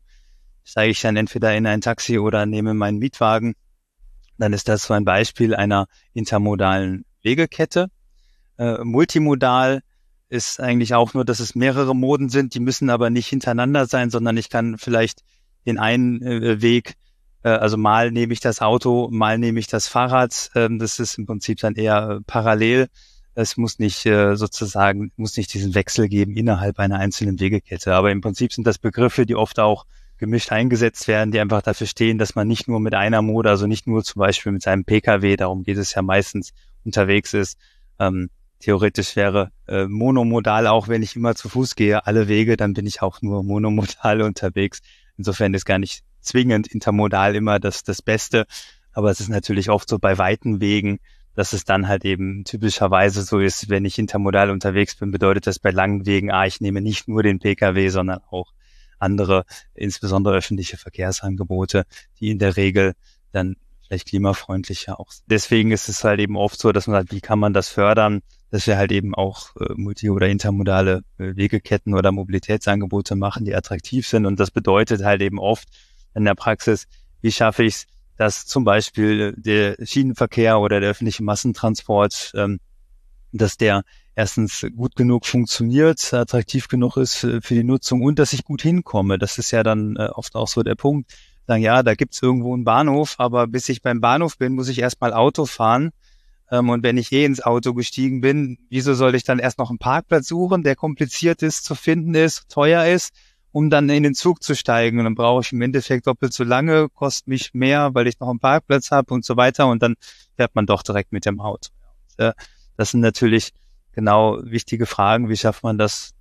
steige 0.63 0.91
ich 0.91 1.01
dann 1.01 1.15
entweder 1.15 1.55
in 1.55 1.65
ein 1.67 1.81
Taxi 1.81 2.17
oder 2.17 2.45
nehme 2.45 2.73
meinen 2.73 2.97
Mietwagen. 2.97 3.55
Dann 4.37 4.53
ist 4.53 4.67
das 4.67 4.83
so 4.83 4.93
ein 4.93 5.05
Beispiel 5.05 5.53
einer 5.53 5.87
intermodalen 6.13 7.05
Wegekette. 7.21 7.89
Äh, 8.57 8.83
multimodal 8.83 9.81
ist 10.33 10.59
eigentlich 10.59 10.95
auch 10.95 11.13
nur, 11.13 11.25
dass 11.25 11.39
es 11.39 11.53
mehrere 11.53 11.95
Moden 11.95 12.29
sind, 12.29 12.55
die 12.55 12.59
müssen 12.59 12.89
aber 12.89 13.11
nicht 13.11 13.27
hintereinander 13.27 13.85
sein, 13.85 14.09
sondern 14.09 14.35
ich 14.35 14.49
kann 14.49 14.79
vielleicht 14.79 15.21
den 15.67 15.77
einen 15.77 16.23
äh, 16.23 16.61
Weg, 16.61 16.95
äh, 17.43 17.49
also 17.49 17.77
mal 17.77 18.11
nehme 18.11 18.33
ich 18.33 18.39
das 18.39 18.59
Auto, 18.59 19.09
mal 19.11 19.37
nehme 19.37 19.59
ich 19.59 19.67
das 19.67 19.87
Fahrrad. 19.87 20.49
Ähm, 20.55 20.79
das 20.79 20.99
ist 20.99 21.19
im 21.19 21.27
Prinzip 21.27 21.59
dann 21.59 21.75
eher 21.75 22.17
äh, 22.17 22.23
parallel. 22.25 22.87
Es 23.35 23.57
muss 23.57 23.77
nicht 23.77 24.07
äh, 24.07 24.35
sozusagen, 24.35 25.11
muss 25.17 25.37
nicht 25.37 25.53
diesen 25.53 25.75
Wechsel 25.75 26.09
geben 26.09 26.35
innerhalb 26.35 26.79
einer 26.79 26.97
einzelnen 26.97 27.39
Wegekette. 27.39 27.93
Aber 27.93 28.11
im 28.11 28.21
Prinzip 28.21 28.53
sind 28.53 28.65
das 28.65 28.79
Begriffe, 28.79 29.27
die 29.27 29.35
oft 29.35 29.59
auch 29.59 29.85
gemischt 30.17 30.51
eingesetzt 30.51 31.07
werden, 31.07 31.31
die 31.31 31.39
einfach 31.39 31.61
dafür 31.61 31.85
stehen, 31.85 32.17
dass 32.17 32.33
man 32.33 32.47
nicht 32.47 32.67
nur 32.67 32.79
mit 32.79 32.95
einer 32.95 33.21
Mode, 33.21 33.49
also 33.49 33.67
nicht 33.67 33.85
nur 33.85 34.03
zum 34.03 34.19
Beispiel 34.19 34.51
mit 34.51 34.63
seinem 34.63 34.83
Pkw, 34.83 35.35
darum 35.35 35.63
geht 35.63 35.77
es 35.77 35.93
ja 35.93 36.01
meistens, 36.01 36.53
unterwegs 36.85 37.33
ist. 37.33 37.57
Ähm, 37.99 38.29
theoretisch 38.63 39.17
wäre 39.17 39.51
äh, 39.67 39.87
monomodal, 39.87 40.67
auch 40.67 40.87
wenn 40.87 41.03
ich 41.03 41.17
immer 41.17 41.35
zu 41.35 41.49
Fuß 41.49 41.75
gehe, 41.75 42.07
alle 42.07 42.29
Wege, 42.29 42.55
dann 42.55 42.73
bin 42.73 42.85
ich 42.85 43.01
auch 43.01 43.21
nur 43.21 43.43
monomodal 43.43 44.21
unterwegs. 44.23 44.81
Insofern 45.17 45.53
ist 45.53 45.65
gar 45.65 45.79
nicht 45.79 46.03
zwingend 46.21 46.67
intermodal 46.67 47.35
immer 47.35 47.59
das, 47.59 47.83
das 47.83 48.01
Beste. 48.01 48.45
Aber 48.93 49.11
es 49.11 49.19
ist 49.19 49.27
natürlich 49.27 49.69
oft 49.69 49.89
so 49.89 49.99
bei 49.99 50.17
weiten 50.17 50.61
Wegen, 50.61 50.99
dass 51.35 51.51
es 51.51 51.65
dann 51.65 51.89
halt 51.89 52.05
eben 52.05 52.45
typischerweise 52.45 53.23
so 53.23 53.39
ist, 53.39 53.69
wenn 53.69 53.83
ich 53.83 53.99
intermodal 53.99 54.49
unterwegs 54.49 54.95
bin, 54.95 55.11
bedeutet 55.11 55.45
das 55.47 55.59
bei 55.59 55.71
langen 55.71 56.05
Wegen, 56.05 56.31
ah, 56.31 56.45
ich 56.45 56.61
nehme 56.61 56.79
nicht 56.79 57.07
nur 57.09 57.21
den 57.21 57.39
Pkw, 57.39 57.89
sondern 57.89 58.19
auch 58.29 58.53
andere, 58.97 59.43
insbesondere 59.73 60.37
öffentliche 60.37 60.77
Verkehrsangebote, 60.77 61.85
die 62.19 62.29
in 62.29 62.39
der 62.39 62.55
Regel 62.55 62.93
dann 63.33 63.57
vielleicht 63.85 64.07
klimafreundlicher 64.07 64.99
auch. 64.99 65.11
Deswegen 65.25 65.71
ist 65.71 65.89
es 65.89 66.05
halt 66.05 66.21
eben 66.21 66.37
oft 66.37 66.59
so, 66.59 66.71
dass 66.71 66.87
man 66.87 67.01
sagt, 67.01 67.11
wie 67.11 67.19
kann 67.19 67.39
man 67.39 67.51
das 67.51 67.67
fördern, 67.67 68.21
dass 68.53 68.67
wir 68.67 68.77
halt 68.77 68.91
eben 68.91 69.15
auch 69.15 69.55
äh, 69.55 69.73
multi- 69.75 70.11
oder 70.11 70.29
intermodale 70.29 71.01
äh, 71.17 71.35
Wegeketten 71.35 71.95
oder 71.95 72.11
Mobilitätsangebote 72.11 73.15
machen, 73.15 73.45
die 73.45 73.55
attraktiv 73.55 74.07
sind. 74.07 74.27
Und 74.27 74.39
das 74.39 74.51
bedeutet 74.51 75.03
halt 75.03 75.23
eben 75.23 75.39
oft 75.39 75.67
in 76.13 76.23
der 76.23 76.35
Praxis, 76.35 76.85
wie 77.21 77.31
schaffe 77.31 77.63
ich 77.63 77.73
es, 77.73 77.85
dass 78.15 78.45
zum 78.45 78.63
Beispiel 78.63 79.33
der 79.35 79.75
Schienenverkehr 79.83 80.59
oder 80.59 80.79
der 80.79 80.91
öffentliche 80.91 81.23
Massentransport, 81.23 82.33
ähm, 82.35 82.59
dass 83.31 83.57
der 83.57 83.81
erstens 84.13 84.63
gut 84.75 84.95
genug 84.95 85.25
funktioniert, 85.25 86.13
attraktiv 86.13 86.67
genug 86.67 86.97
ist 86.97 87.15
für 87.15 87.55
die 87.55 87.63
Nutzung 87.63 88.03
und 88.03 88.19
dass 88.19 88.33
ich 88.33 88.43
gut 88.43 88.61
hinkomme. 88.61 89.17
Das 89.17 89.39
ist 89.39 89.49
ja 89.49 89.63
dann 89.63 89.95
äh, 89.95 90.09
oft 90.13 90.35
auch 90.35 90.47
so 90.47 90.61
der 90.61 90.75
Punkt. 90.75 91.11
Sagen, 91.47 91.63
ja, 91.63 91.81
da 91.81 91.95
gibt's 91.95 92.21
irgendwo 92.21 92.53
einen 92.53 92.65
Bahnhof, 92.65 93.15
aber 93.17 93.47
bis 93.47 93.67
ich 93.69 93.81
beim 93.81 93.99
Bahnhof 93.99 94.37
bin, 94.37 94.53
muss 94.53 94.69
ich 94.69 94.77
erstmal 94.77 95.11
Auto 95.11 95.47
fahren. 95.47 95.89
Ähm, 96.53 96.69
und 96.69 96.83
wenn 96.83 96.97
ich 96.97 97.11
eh 97.11 97.25
ins 97.25 97.41
Auto 97.41 97.73
gestiegen 97.73 98.21
bin, 98.21 98.59
wieso 98.69 98.93
soll 98.93 99.15
ich 99.15 99.23
dann 99.23 99.39
erst 99.39 99.57
noch 99.57 99.69
einen 99.69 99.79
Parkplatz 99.79 100.27
suchen, 100.27 100.63
der 100.63 100.75
kompliziert 100.75 101.41
ist, 101.41 101.65
zu 101.65 101.73
finden 101.75 102.13
ist, 102.15 102.47
teuer 102.49 102.85
ist? 102.85 103.11
um 103.53 103.69
dann 103.69 103.87
in 103.87 104.01
den 104.01 104.15
Zug 104.15 104.41
zu 104.41 104.55
steigen. 104.55 104.97
Und 104.97 105.05
dann 105.05 105.15
brauche 105.15 105.41
ich 105.41 105.51
im 105.51 105.61
Endeffekt 105.61 106.07
doppelt 106.07 106.33
so 106.33 106.43
lange, 106.43 106.89
kostet 106.89 107.27
mich 107.27 107.53
mehr, 107.53 107.93
weil 107.93 108.07
ich 108.07 108.19
noch 108.19 108.29
einen 108.29 108.39
Parkplatz 108.39 108.89
habe 108.89 109.13
und 109.13 109.23
so 109.23 109.37
weiter. 109.37 109.67
Und 109.67 109.83
dann 109.83 109.93
fährt 110.35 110.55
man 110.55 110.65
doch 110.65 110.81
direkt 110.81 111.11
mit 111.11 111.25
dem 111.27 111.39
Auto. 111.39 111.69
Äh, 112.17 112.33
das 112.77 112.89
sind 112.89 113.01
natürlich 113.01 113.53
genau 113.91 114.39
wichtige 114.43 114.87
Fragen. 114.87 115.29
Wie 115.29 115.37
schafft 115.37 115.61
man 115.61 115.77
das, 115.77 116.15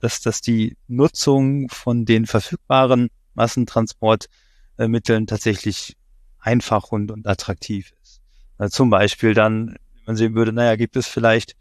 dass, 0.00 0.22
dass 0.22 0.40
die 0.40 0.78
Nutzung 0.86 1.68
von 1.68 2.06
den 2.06 2.24
verfügbaren 2.24 3.10
Massentransportmitteln 3.34 5.26
tatsächlich 5.26 5.94
einfach 6.38 6.90
und, 6.90 7.10
und 7.10 7.26
attraktiv 7.26 7.92
ist? 8.02 8.22
Also 8.56 8.74
zum 8.74 8.88
Beispiel 8.88 9.34
dann, 9.34 9.76
man 10.08 10.16
sehen 10.16 10.34
würde, 10.34 10.52
naja, 10.52 10.74
gibt 10.74 10.96
es 10.96 11.06
vielleicht 11.06 11.54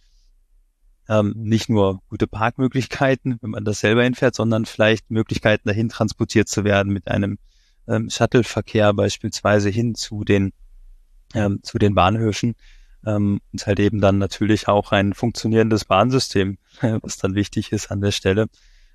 ähm, 1.09 1.33
nicht 1.35 1.69
nur 1.69 2.01
gute 2.09 2.27
Parkmöglichkeiten, 2.27 3.37
wenn 3.41 3.51
man 3.51 3.65
das 3.65 3.81
selber 3.81 4.03
hinfährt, 4.03 4.35
sondern 4.35 4.65
vielleicht 4.65 5.11
Möglichkeiten 5.11 5.67
dahin 5.67 5.89
transportiert 5.89 6.47
zu 6.47 6.63
werden 6.63 6.91
mit 6.91 7.07
einem 7.07 7.37
ähm, 7.87 8.09
Shuttle-Verkehr 8.09 8.93
beispielsweise 8.93 9.69
hin 9.69 9.95
zu 9.95 10.23
den 10.23 10.53
ähm, 11.35 11.59
zu 11.61 11.77
den 11.77 11.93
Bahnhöfen 11.93 12.55
ähm, 13.05 13.41
und 13.51 13.67
halt 13.67 13.79
eben 13.79 13.99
dann 13.99 14.17
natürlich 14.17 14.69
auch 14.69 14.93
ein 14.93 15.13
funktionierendes 15.13 15.85
Bahnsystem, 15.85 16.57
was 17.01 17.17
dann 17.17 17.35
wichtig 17.35 17.73
ist 17.73 17.91
an 17.91 17.99
der 17.99 18.11
Stelle, 18.11 18.43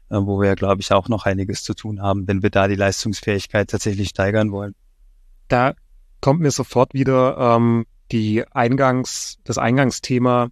äh, 0.08 0.16
wo 0.16 0.40
wir, 0.40 0.54
glaube 0.54 0.80
ich, 0.80 0.92
auch 0.92 1.08
noch 1.08 1.26
einiges 1.26 1.62
zu 1.62 1.74
tun 1.74 2.00
haben, 2.00 2.26
wenn 2.26 2.42
wir 2.42 2.50
da 2.50 2.68
die 2.68 2.74
Leistungsfähigkeit 2.74 3.68
tatsächlich 3.68 4.08
steigern 4.08 4.50
wollen. 4.50 4.74
Da 5.48 5.74
kommt 6.22 6.40
mir 6.40 6.50
sofort 6.50 6.94
wieder 6.94 7.36
ähm, 7.36 7.84
die 8.12 8.44
Eingangs, 8.53 9.38
das 9.44 9.59
Eingangsthema 9.59 10.48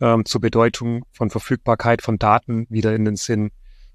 ähm, 0.00 0.24
zur 0.24 0.40
Bedeutung 0.40 1.04
von 1.12 1.30
Verfügbarkeit 1.30 2.02
von 2.02 2.18
Daten 2.18 2.66
wieder 2.70 2.94
in 2.94 3.04
den 3.04 3.16
Sinn. 3.16 3.50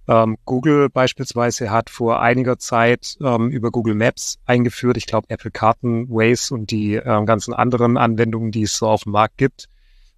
Ähm, 0.08 0.38
Google 0.46 0.90
beispielsweise 0.90 1.72
hat 1.72 1.90
vor 1.90 2.22
einiger 2.22 2.60
Zeit 2.60 3.18
ähm, 3.22 3.50
über 3.50 3.72
Google 3.72 3.96
Maps 3.96 4.38
eingeführt, 4.46 4.98
ich 4.98 5.08
glaube 5.08 5.30
Apple 5.30 5.50
Karten, 5.50 6.10
Waze 6.10 6.54
und 6.54 6.70
die 6.70 6.96
ähm, 6.96 7.26
ganzen 7.26 7.54
anderen 7.54 7.98
Anwendungen, 7.98 8.52
die 8.52 8.64
es 8.64 8.78
so 8.78 8.88
auf 8.88 9.04
dem 9.04 9.14
Markt 9.14 9.38
gibt, 9.38 9.68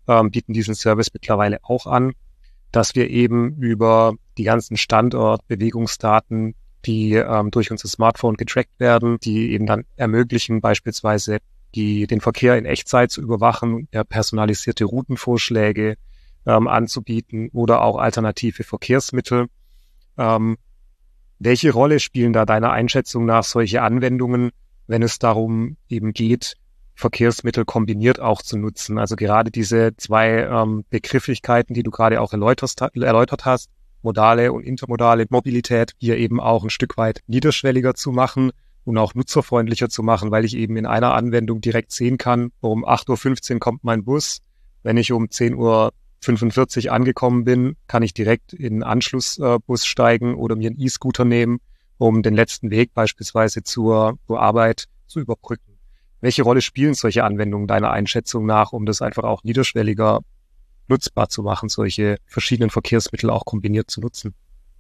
ähm, 0.08 0.32
bieten 0.32 0.54
diesen 0.54 0.76
Service 0.76 1.14
mittlerweile 1.14 1.60
auch 1.64 1.86
an, 1.86 2.14
dass 2.72 2.96
wir 2.96 3.10
eben 3.10 3.56
über 3.58 4.16
die 4.38 4.44
ganzen 4.44 4.76
Standort, 4.76 5.48
Bewegungsdaten, 5.48 6.56
die 6.86 7.14
ähm, 7.14 7.52
durch 7.52 7.72
unser 7.72 7.88
Smartphone 7.88 8.36
getrackt 8.36 8.80
werden, 8.80 9.20
die 9.20 9.52
eben 9.52 9.66
dann 9.66 9.86
ermöglichen, 9.96 10.60
beispielsweise 10.60 11.40
die, 11.78 12.08
den 12.08 12.22
Verkehr 12.22 12.58
in 12.58 12.66
Echtzeit 12.66 13.12
zu 13.12 13.22
überwachen, 13.22 13.88
ja, 13.94 14.04
personalisierte 14.04 14.84
Routenvorschläge 14.84 15.96
ähm, 16.48 16.68
anzubieten 16.68 17.50
oder 17.54 17.82
auch 17.84 17.98
alternative 17.98 18.64
Verkehrsmittel. 18.64 19.46
Ähm, 20.18 20.58
welche 21.38 21.72
Rolle 21.72 22.00
spielen 22.00 22.34
da 22.34 22.46
deiner 22.46 22.72
Einschätzung 22.72 23.26
nach 23.26 23.44
solche 23.44 23.84
Anwendungen, 23.84 24.50
wenn 24.88 25.04
es 25.04 25.20
darum 25.20 25.78
eben 25.88 26.14
geht, 26.14 26.56
Verkehrsmittel 26.96 27.64
kombiniert 27.64 28.20
auch 28.20 28.42
zu 28.42 28.58
nutzen? 28.58 28.98
Also 28.98 29.16
gerade 29.16 29.52
diese 29.52 29.96
zwei 29.98 30.48
ähm, 30.50 30.84
Begrifflichkeiten, 30.90 31.76
die 31.76 31.84
du 31.84 31.92
gerade 31.92 32.20
auch 32.22 32.34
erläutert 32.34 33.46
hast, 33.46 33.70
modale 34.02 34.52
und 34.52 34.64
intermodale 34.64 35.28
Mobilität, 35.30 35.92
hier 36.00 36.18
eben 36.18 36.40
auch 36.40 36.64
ein 36.64 36.72
Stück 36.72 36.98
weit 36.98 37.22
niederschwelliger 37.28 37.94
zu 37.94 38.12
machen 38.12 38.52
und 38.88 38.98
auch 38.98 39.16
nutzerfreundlicher 39.16 39.90
zu 39.90 40.02
machen, 40.02 40.32
weil 40.32 40.46
ich 40.46 40.56
eben 40.56 40.78
in 40.78 40.86
einer 40.86 41.14
Anwendung 41.14 41.60
direkt 41.60 41.92
sehen 41.92 42.18
kann, 42.18 42.52
um 42.62 42.86
8.15 42.86 43.56
Uhr 43.56 43.60
kommt 43.60 43.84
mein 43.84 44.06
Bus. 44.06 44.40
Wenn 44.82 44.96
ich 44.96 45.12
um 45.12 45.26
10.45 45.26 46.86
Uhr 46.88 46.94
angekommen 46.94 47.44
bin, 47.44 47.76
kann 47.88 48.02
ich 48.02 48.14
direkt 48.14 48.54
in 48.54 48.76
einen 48.76 48.84
Anschlussbus 48.84 49.86
steigen 49.86 50.36
oder 50.36 50.56
mir 50.56 50.70
einen 50.70 50.80
E-Scooter 50.80 51.26
nehmen, 51.26 51.60
um 51.98 52.24
den 52.24 52.34
letzten 52.34 52.72
Weg 52.72 52.94
beispielsweise 52.94 53.62
zur, 53.62 54.18
zur 54.26 54.40
Arbeit 54.40 54.86
zu 55.06 55.20
überbrücken. 55.20 55.78
Welche 56.22 56.44
Rolle 56.44 56.62
spielen 56.62 56.94
solche 56.94 57.26
Anwendungen 57.26 57.68
deiner 57.68 57.92
Einschätzung 57.92 58.46
nach, 58.46 58.72
um 58.72 58.86
das 58.86 59.02
einfach 59.02 59.26
auch 59.26 59.44
niederschwelliger 59.44 60.22
nutzbar 60.88 61.28
zu 61.28 61.44
machen, 61.44 61.68
solche 61.68 62.20
verschiedenen 62.26 62.70
Verkehrsmittel 62.70 63.32
auch 63.32 63.44
kombiniert 63.44 63.92
zu 63.92 64.00
nutzen? 64.00 64.34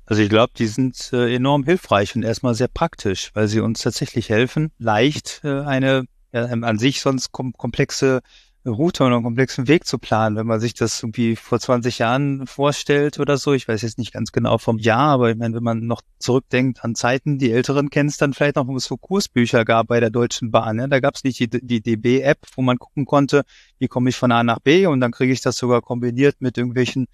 Also 0.07 0.21
ich 0.21 0.29
glaube, 0.29 0.53
die 0.57 0.67
sind 0.67 1.11
äh, 1.11 1.35
enorm 1.35 1.65
hilfreich 1.65 2.15
und 2.15 2.23
erstmal 2.23 2.55
sehr 2.55 2.69
praktisch, 2.69 3.31
weil 3.33 3.49
sie 3.49 3.59
uns 3.59 3.81
tatsächlich 3.81 4.29
helfen, 4.29 4.71
leicht 4.79 5.41
äh, 5.43 5.59
eine 5.59 6.05
ja, 6.31 6.45
an 6.45 6.79
sich 6.79 7.01
sonst 7.01 7.33
kom 7.33 7.51
komplexe 7.53 8.21
Route 8.65 9.03
und 9.03 9.13
einen 9.13 9.23
komplexen 9.23 9.67
Weg 9.67 9.85
zu 9.85 9.97
planen. 9.97 10.37
Wenn 10.37 10.47
man 10.47 10.61
sich 10.61 10.73
das 10.73 11.03
irgendwie 11.03 11.35
vor 11.35 11.59
20 11.59 11.99
Jahren 11.99 12.47
vorstellt 12.47 13.19
oder 13.19 13.37
so, 13.37 13.53
ich 13.53 13.67
weiß 13.67 13.81
jetzt 13.81 13.97
nicht 13.97 14.13
ganz 14.13 14.31
genau 14.31 14.57
vom 14.57 14.77
Jahr, 14.79 15.09
aber 15.09 15.29
ich 15.29 15.37
meine, 15.37 15.55
wenn 15.55 15.63
man 15.63 15.85
noch 15.85 16.01
zurückdenkt 16.19 16.83
an 16.85 16.95
Zeiten, 16.95 17.37
die 17.37 17.51
Älteren 17.51 17.89
kennen 17.89 18.09
es 18.09 18.17
dann 18.17 18.33
vielleicht 18.33 18.55
noch, 18.55 18.67
wo 18.67 18.77
es 18.77 18.85
so 18.85 18.95
Kursbücher 18.95 19.65
gab 19.65 19.87
bei 19.87 19.99
der 19.99 20.09
Deutschen 20.09 20.51
Bahn. 20.51 20.79
Ja? 20.79 20.87
Da 20.87 21.01
gab 21.01 21.15
es 21.15 21.23
nicht 21.25 21.39
die, 21.39 21.49
die 21.49 21.81
DB-App, 21.81 22.39
wo 22.55 22.61
man 22.61 22.77
gucken 22.77 23.05
konnte, 23.05 23.43
wie 23.77 23.87
komme 23.87 24.09
ich 24.09 24.15
von 24.15 24.31
A 24.31 24.43
nach 24.43 24.59
B 24.59 24.85
und 24.85 25.01
dann 25.01 25.11
kriege 25.11 25.33
ich 25.33 25.41
das 25.41 25.57
sogar 25.57 25.81
kombiniert 25.81 26.37
mit 26.39 26.57
irgendwelchen 26.57 27.07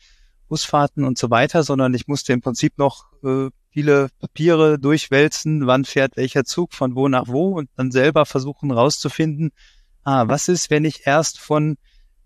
Busfahrten 0.53 1.03
und 1.03 1.17
so 1.17 1.31
weiter, 1.31 1.63
sondern 1.63 1.95
ich 1.95 2.07
musste 2.07 2.31
im 2.31 2.41
Prinzip 2.41 2.77
noch 2.77 3.05
äh, 3.23 3.49
viele 3.71 4.09
Papiere 4.19 4.77
durchwälzen, 4.77 5.65
wann 5.65 5.83
fährt 5.83 6.15
welcher 6.15 6.45
Zug 6.45 6.75
von 6.75 6.95
wo 6.95 7.07
nach 7.07 7.27
wo 7.27 7.57
und 7.57 7.71
dann 7.75 7.89
selber 7.89 8.27
versuchen 8.27 8.69
rauszufinden, 8.69 9.49
ah, 10.03 10.27
was 10.27 10.49
ist, 10.49 10.69
wenn 10.69 10.85
ich 10.85 11.07
erst 11.07 11.39
von 11.39 11.75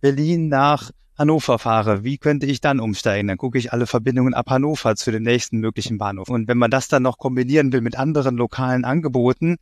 Berlin 0.01 0.49
nach 0.49 0.91
Hannover 1.17 1.57
fahre, 1.57 2.03
wie 2.03 2.17
könnte 2.17 2.47
ich 2.47 2.59
dann 2.59 2.81
umsteigen? 2.81 3.29
Dann 3.29 3.37
gucke 3.37 3.57
ich 3.57 3.71
alle 3.71 3.87
Verbindungen 3.87 4.33
ab 4.33 4.49
Hannover 4.49 4.97
zu 4.97 5.09
dem 5.09 5.23
nächsten 5.23 5.59
möglichen 5.59 5.97
Bahnhof. 5.97 6.27
Und 6.27 6.49
wenn 6.49 6.57
man 6.57 6.69
das 6.69 6.89
dann 6.89 7.03
noch 7.03 7.19
kombinieren 7.19 7.71
will 7.71 7.79
mit 7.79 7.97
anderen 7.97 8.35
lokalen 8.35 8.83
Angeboten, 8.83 9.55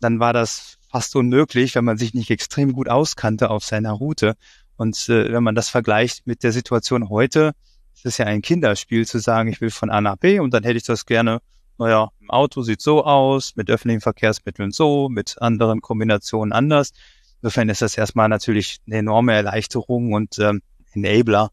dann 0.00 0.20
war 0.20 0.34
das 0.34 0.76
fast 0.90 1.16
unmöglich, 1.16 1.74
wenn 1.76 1.86
man 1.86 1.96
sich 1.96 2.12
nicht 2.12 2.30
extrem 2.30 2.74
gut 2.74 2.90
auskannte 2.90 3.48
auf 3.48 3.64
seiner 3.64 3.92
Route. 3.92 4.34
Und 4.76 5.08
äh, 5.08 5.32
wenn 5.32 5.42
man 5.42 5.54
das 5.54 5.70
vergleicht 5.70 6.26
mit 6.26 6.42
der 6.42 6.52
Situation 6.52 7.08
heute, 7.08 7.52
ist 7.94 8.06
es 8.06 8.18
ja 8.18 8.26
ein 8.26 8.42
Kinderspiel 8.42 9.06
zu 9.06 9.18
sagen, 9.18 9.48
ich 9.48 9.60
will 9.60 9.70
von 9.70 9.90
A 9.90 10.00
nach 10.00 10.16
B 10.16 10.40
und 10.40 10.52
dann 10.52 10.64
hätte 10.64 10.76
ich 10.76 10.84
das 10.84 11.06
gerne, 11.06 11.40
naja, 11.78 12.08
im 12.20 12.30
Auto 12.30 12.62
sieht 12.62 12.80
so 12.80 13.04
aus, 13.04 13.56
mit 13.56 13.70
öffentlichen 13.70 14.00
Verkehrsmitteln 14.00 14.72
so, 14.72 15.08
mit 15.08 15.36
anderen 15.40 15.80
Kombinationen 15.80 16.52
anders. 16.52 16.92
Insofern 17.40 17.68
ist 17.68 17.82
das 17.82 17.96
erstmal 17.96 18.28
natürlich 18.28 18.78
eine 18.86 18.98
enorme 18.98 19.34
Erleichterung 19.34 20.12
und 20.12 20.38
ähm, 20.38 20.62
Enabler, 20.92 21.50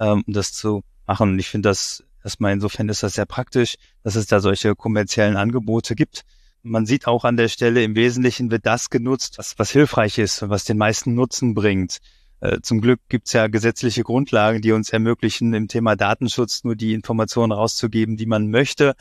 ähm, 0.00 0.24
um 0.26 0.32
das 0.32 0.52
zu 0.52 0.82
machen. 1.06 1.32
Und 1.32 1.38
ich 1.38 1.48
finde 1.48 1.68
das 1.68 2.04
erstmal 2.24 2.52
insofern 2.52 2.88
ist 2.88 3.02
das 3.02 3.14
sehr 3.14 3.26
praktisch, 3.26 3.76
dass 4.02 4.16
es 4.16 4.26
da 4.26 4.40
solche 4.40 4.74
kommerziellen 4.74 5.36
Angebote 5.36 5.94
gibt. 5.94 6.24
Man 6.62 6.86
sieht 6.86 7.06
auch 7.06 7.24
an 7.24 7.36
der 7.36 7.48
Stelle, 7.48 7.82
im 7.82 7.94
Wesentlichen 7.94 8.50
wird 8.50 8.66
das 8.66 8.90
genutzt, 8.90 9.38
was, 9.38 9.58
was 9.58 9.70
hilfreich 9.70 10.18
ist 10.18 10.42
und 10.42 10.50
was 10.50 10.64
den 10.64 10.76
meisten 10.76 11.14
Nutzen 11.14 11.54
bringt. 11.54 11.98
Äh, 12.40 12.60
zum 12.62 12.80
Glück 12.80 13.00
gibt 13.08 13.26
es 13.26 13.32
ja 13.32 13.46
gesetzliche 13.48 14.02
Grundlagen, 14.02 14.60
die 14.60 14.72
uns 14.72 14.90
ermöglichen, 14.90 15.54
im 15.54 15.68
Thema 15.68 15.96
Datenschutz 15.96 16.64
nur 16.64 16.76
die 16.76 16.94
Informationen 16.94 17.52
rauszugeben, 17.52 18.16
die 18.16 18.26
man 18.26 18.50
möchte. 18.50 18.94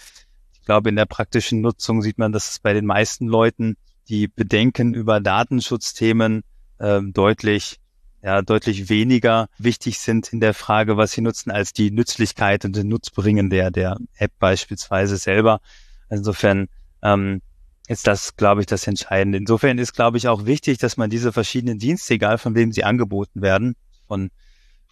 Ich 0.54 0.66
glaube, 0.66 0.90
in 0.90 0.96
der 0.96 1.06
praktischen 1.06 1.62
Nutzung 1.62 2.02
sieht 2.02 2.18
man, 2.18 2.32
dass 2.32 2.50
es 2.50 2.60
bei 2.60 2.74
den 2.74 2.86
meisten 2.86 3.28
Leuten 3.28 3.78
die 4.10 4.28
Bedenken 4.28 4.94
über 4.94 5.20
Datenschutzthemen 5.20 6.44
äh, 6.80 7.02
deutlich 7.04 7.80
ja, 8.24 8.42
deutlich 8.42 8.90
weniger 8.90 9.48
wichtig 9.58 10.00
sind 10.00 10.34
in 10.34 10.40
der 10.40 10.54
Frage, 10.54 10.98
was 10.98 11.12
sie 11.12 11.22
nutzen, 11.22 11.52
als 11.52 11.72
die 11.72 11.92
Nützlichkeit 11.92 12.66
und 12.66 12.76
den 12.76 12.88
Nutzbringen 12.88 13.50
der, 13.50 13.72
der 13.72 13.98
App 14.18 14.32
beispielsweise 14.40 15.18
selber. 15.18 15.62
Insofern 16.10 16.68
ähm, 17.04 17.42
ist 17.88 18.06
das, 18.06 18.36
glaube 18.36 18.62
ich, 18.62 18.68
das 18.68 18.86
Entscheidende. 18.86 19.38
Insofern 19.38 19.78
ist, 19.78 19.94
glaube 19.94 20.18
ich, 20.18 20.28
auch 20.28 20.46
wichtig, 20.46 20.78
dass 20.78 20.98
man 20.98 21.10
diese 21.10 21.32
verschiedenen 21.32 21.80
Dienste, 21.80 22.16
egal 22.16 22.38
von 22.38 22.54
wem 22.54 22.72
sie 22.74 22.84
angeboten 22.84 23.42
werden, 23.42 23.76
von 24.08 24.30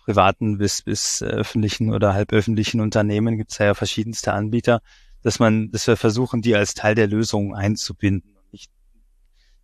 privaten 0.05 0.57
bis, 0.57 0.81
bis 0.81 1.21
öffentlichen 1.21 1.93
oder 1.93 2.13
halböffentlichen 2.13 2.79
Unternehmen, 2.79 3.37
gibt 3.37 3.51
es 3.51 3.57
ja 3.57 3.73
verschiedenste 3.73 4.33
Anbieter, 4.33 4.81
dass 5.23 5.39
man, 5.39 5.71
dass 5.71 5.87
wir 5.87 5.97
versuchen, 5.97 6.41
die 6.41 6.55
als 6.55 6.73
Teil 6.73 6.95
der 6.95 7.07
Lösung 7.07 7.53
einzubinden 7.53 8.31
und 8.35 8.53
nicht 8.53 8.71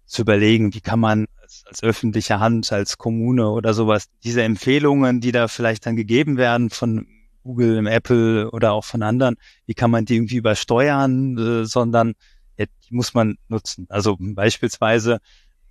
zu 0.05 0.23
überlegen, 0.23 0.73
wie 0.73 0.81
kann 0.81 0.99
man 0.99 1.27
als, 1.41 1.63
als 1.67 1.83
öffentliche 1.83 2.39
Hand, 2.39 2.71
als 2.73 2.97
Kommune 2.97 3.49
oder 3.49 3.73
sowas, 3.73 4.07
diese 4.23 4.43
Empfehlungen, 4.43 5.21
die 5.21 5.31
da 5.31 5.47
vielleicht 5.47 5.85
dann 5.85 5.95
gegeben 5.95 6.35
werden 6.37 6.69
von 6.69 7.07
Google, 7.43 7.87
Apple 7.87 8.51
oder 8.51 8.73
auch 8.73 8.83
von 8.83 9.03
anderen, 9.03 9.35
wie 9.65 9.73
kann 9.73 9.91
man 9.91 10.05
die 10.05 10.15
irgendwie 10.15 10.37
übersteuern, 10.37 11.37
äh, 11.37 11.65
sondern 11.65 12.13
ja, 12.61 12.65
die 12.89 12.95
muss 12.95 13.13
man 13.13 13.37
nutzen. 13.47 13.85
Also 13.89 14.17
beispielsweise 14.19 15.19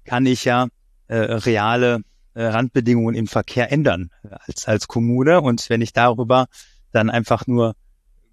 kann 0.04 0.26
ich 0.26 0.44
ja 0.44 0.68
äh, 1.08 1.16
reale 1.16 2.02
äh, 2.34 2.44
Randbedingungen 2.44 3.14
im 3.14 3.26
Verkehr 3.26 3.72
ändern 3.72 4.10
als, 4.46 4.66
als 4.66 4.88
Kommune. 4.88 5.40
Und 5.40 5.68
wenn 5.68 5.80
ich 5.80 5.92
darüber 5.92 6.46
dann 6.92 7.10
einfach 7.10 7.46
nur 7.46 7.74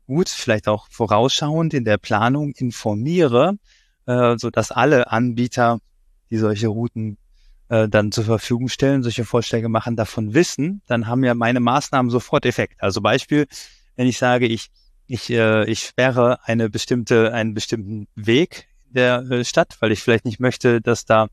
gut, 0.06 0.30
vielleicht 0.30 0.68
auch 0.68 0.88
vorausschauend 0.90 1.74
in 1.74 1.86
der 1.86 1.98
Planung 1.98 2.52
informiere, 2.52 3.58
äh, 4.06 4.38
so 4.38 4.50
dass 4.50 4.72
alle 4.72 5.12
Anbieter, 5.12 5.80
die 6.30 6.38
solche 6.38 6.68
Routen 6.68 7.18
äh, 7.70 7.88
dann 7.90 8.12
zur 8.12 8.24
Verfügung 8.24 8.70
stellen, 8.70 9.04
solche 9.04 9.26
Vorschläge 9.26 9.70
machen, 9.70 9.96
davon 9.96 10.34
wissen, 10.34 10.82
dann 10.88 11.08
haben 11.08 11.24
ja 11.24 11.34
meine 11.34 11.60
Maßnahmen 11.60 12.10
sofort 12.10 12.46
Effekt. 12.46 12.82
Also 12.82 13.02
Beispiel, 13.02 13.48
wenn 13.96 14.08
ich 14.08 14.18
sage, 14.18 14.48
ich 14.48 14.70
ich, 15.08 15.30
äh, 15.30 15.66
ich 15.70 15.80
sperre 15.80 16.40
eine 16.44 16.70
bestimmte, 16.70 17.34
einen 17.34 17.54
bestimmten 17.54 18.08
Weg 18.16 18.68
der 18.90 19.20
äh, 19.32 19.46
Stadt, 19.46 19.78
weil 19.80 19.92
ich 19.92 20.04
vielleicht 20.04 20.26
nicht 20.26 20.40
möchte, 20.40 20.82
dass 20.82 21.06
da 21.06 21.28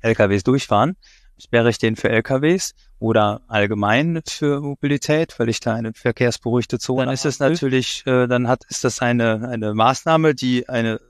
LKWs 0.00 0.42
durchfahren, 0.42 0.96
sperre 1.38 1.70
ich 1.70 1.78
den 1.78 1.96
für 1.96 2.10
LKWs 2.10 2.74
oder 2.98 3.42
allgemein 3.48 4.20
für 4.26 4.60
Mobilität, 4.60 5.38
weil 5.38 5.48
ich 5.48 5.60
da 5.60 5.74
eine 5.74 5.92
verkehrsberuhigte 5.94 6.78
Zone 6.78 7.06
dann 7.06 7.14
ist 7.14 7.24
es 7.24 7.38
natürlich, 7.38 8.06
äh, 8.06 8.26
dann 8.26 8.48
hat 8.48 8.64
ist 8.68 8.84
das 8.84 9.00
eine 9.00 9.48
eine 9.48 9.74
Maßnahme, 9.74 10.34
die 10.34 10.68
eine 10.68 11.00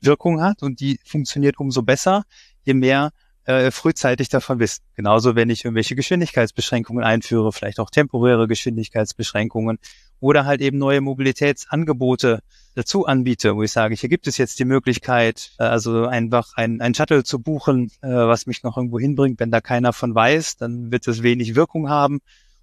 Wirkung 0.00 0.40
hat 0.40 0.62
und 0.62 0.80
die 0.80 0.98
funktioniert 1.04 1.58
umso 1.58 1.82
besser, 1.82 2.24
je 2.64 2.74
mehr 2.74 3.10
äh, 3.44 3.70
frühzeitig 3.70 4.28
davon 4.28 4.58
wissen. 4.58 4.82
Genauso, 4.94 5.34
wenn 5.34 5.50
ich 5.50 5.64
irgendwelche 5.64 5.94
Geschwindigkeitsbeschränkungen 5.94 7.04
einführe, 7.04 7.52
vielleicht 7.52 7.78
auch 7.78 7.90
temporäre 7.90 8.48
Geschwindigkeitsbeschränkungen 8.48 9.78
oder 10.24 10.46
halt 10.46 10.62
eben 10.62 10.78
neue 10.78 11.02
Mobilitätsangebote 11.02 12.40
dazu 12.74 13.04
anbiete, 13.04 13.56
wo 13.56 13.62
ich 13.62 13.72
sage, 13.72 13.94
hier 13.94 14.08
gibt 14.08 14.26
es 14.26 14.38
jetzt 14.38 14.58
die 14.58 14.64
Möglichkeit, 14.64 15.52
äh, 15.58 15.64
also 15.64 16.06
einfach 16.06 16.54
ein, 16.56 16.80
ein 16.80 16.94
Shuttle 16.94 17.24
zu 17.24 17.40
buchen, 17.40 17.90
äh, 18.00 18.08
was 18.08 18.46
mich 18.46 18.62
noch 18.62 18.78
irgendwo 18.78 18.98
hinbringt. 18.98 19.38
Wenn 19.38 19.50
da 19.50 19.60
keiner 19.60 19.92
von 19.92 20.14
weiß, 20.14 20.56
dann 20.56 20.90
wird 20.90 21.06
es 21.08 21.22
wenig 21.22 21.56
Wirkung 21.56 21.90
haben. 21.90 22.20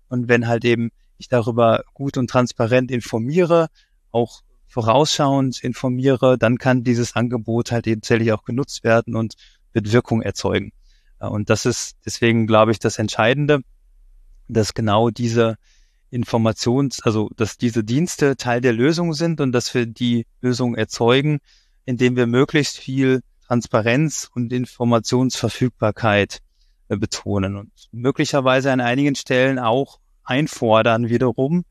Und 0.10 0.28
wenn 0.28 0.47
halt 0.47 0.65
eben 0.65 0.89
ich 1.19 1.28
darüber 1.28 1.84
gut 1.93 2.17
und 2.17 2.32
transparent 2.32 2.89
informiere, 2.89 3.67
auch 4.10 4.41
vorausschauend 4.67 5.63
informiere, 5.63 6.39
dann 6.39 6.58
kann 6.58 6.84
dieses 6.84 7.15
Angebot 7.15 7.71
halt 7.71 7.86
eben 7.86 8.02
tatsächlich 8.02 8.32
auch 8.32 8.43
genutzt 8.43 8.84
werden 8.84 9.15
und 9.15 9.36
wird 9.71 9.93
Wirkung 9.93 10.24
erzeugen. 10.24 10.71
Und 11.19 11.52
das 11.52 11.67
ist 11.67 11.97
deswegen, 12.08 12.47
glaube 12.47 12.71
ich, 12.71 12.80
das 12.80 12.97
Entscheidende, 12.97 13.60
dass 14.47 14.74
genau 14.74 15.12
diese 15.12 15.58
Informations, 16.12 17.02
also 17.02 17.30
dass 17.36 17.58
diese 17.58 17.84
Dienste 17.84 18.36
Teil 18.36 18.62
der 18.62 18.74
Lösung 18.74 19.13
sind 19.13 19.41
und 19.41 19.54
dass 19.54 19.74
wir 19.74 19.86
die 19.86 20.28
Lösung 20.41 20.76
erzeugen, 20.76 21.39
indem 21.86 22.15
wir 22.15 22.28
möglichst 22.28 22.78
viel 22.78 23.21
Transparenz 23.47 24.30
und 24.34 24.54
Informationsverfügbarkeit 24.54 26.39
äh, 26.89 26.97
betonen 26.97 27.56
und 27.56 27.71
möglicherweise 27.91 28.71
an 28.71 28.82
einigen 28.82 29.15
Stellen 29.15 29.58
auch 29.58 30.00
einfordern 30.24 31.10
wiederum 31.10 31.63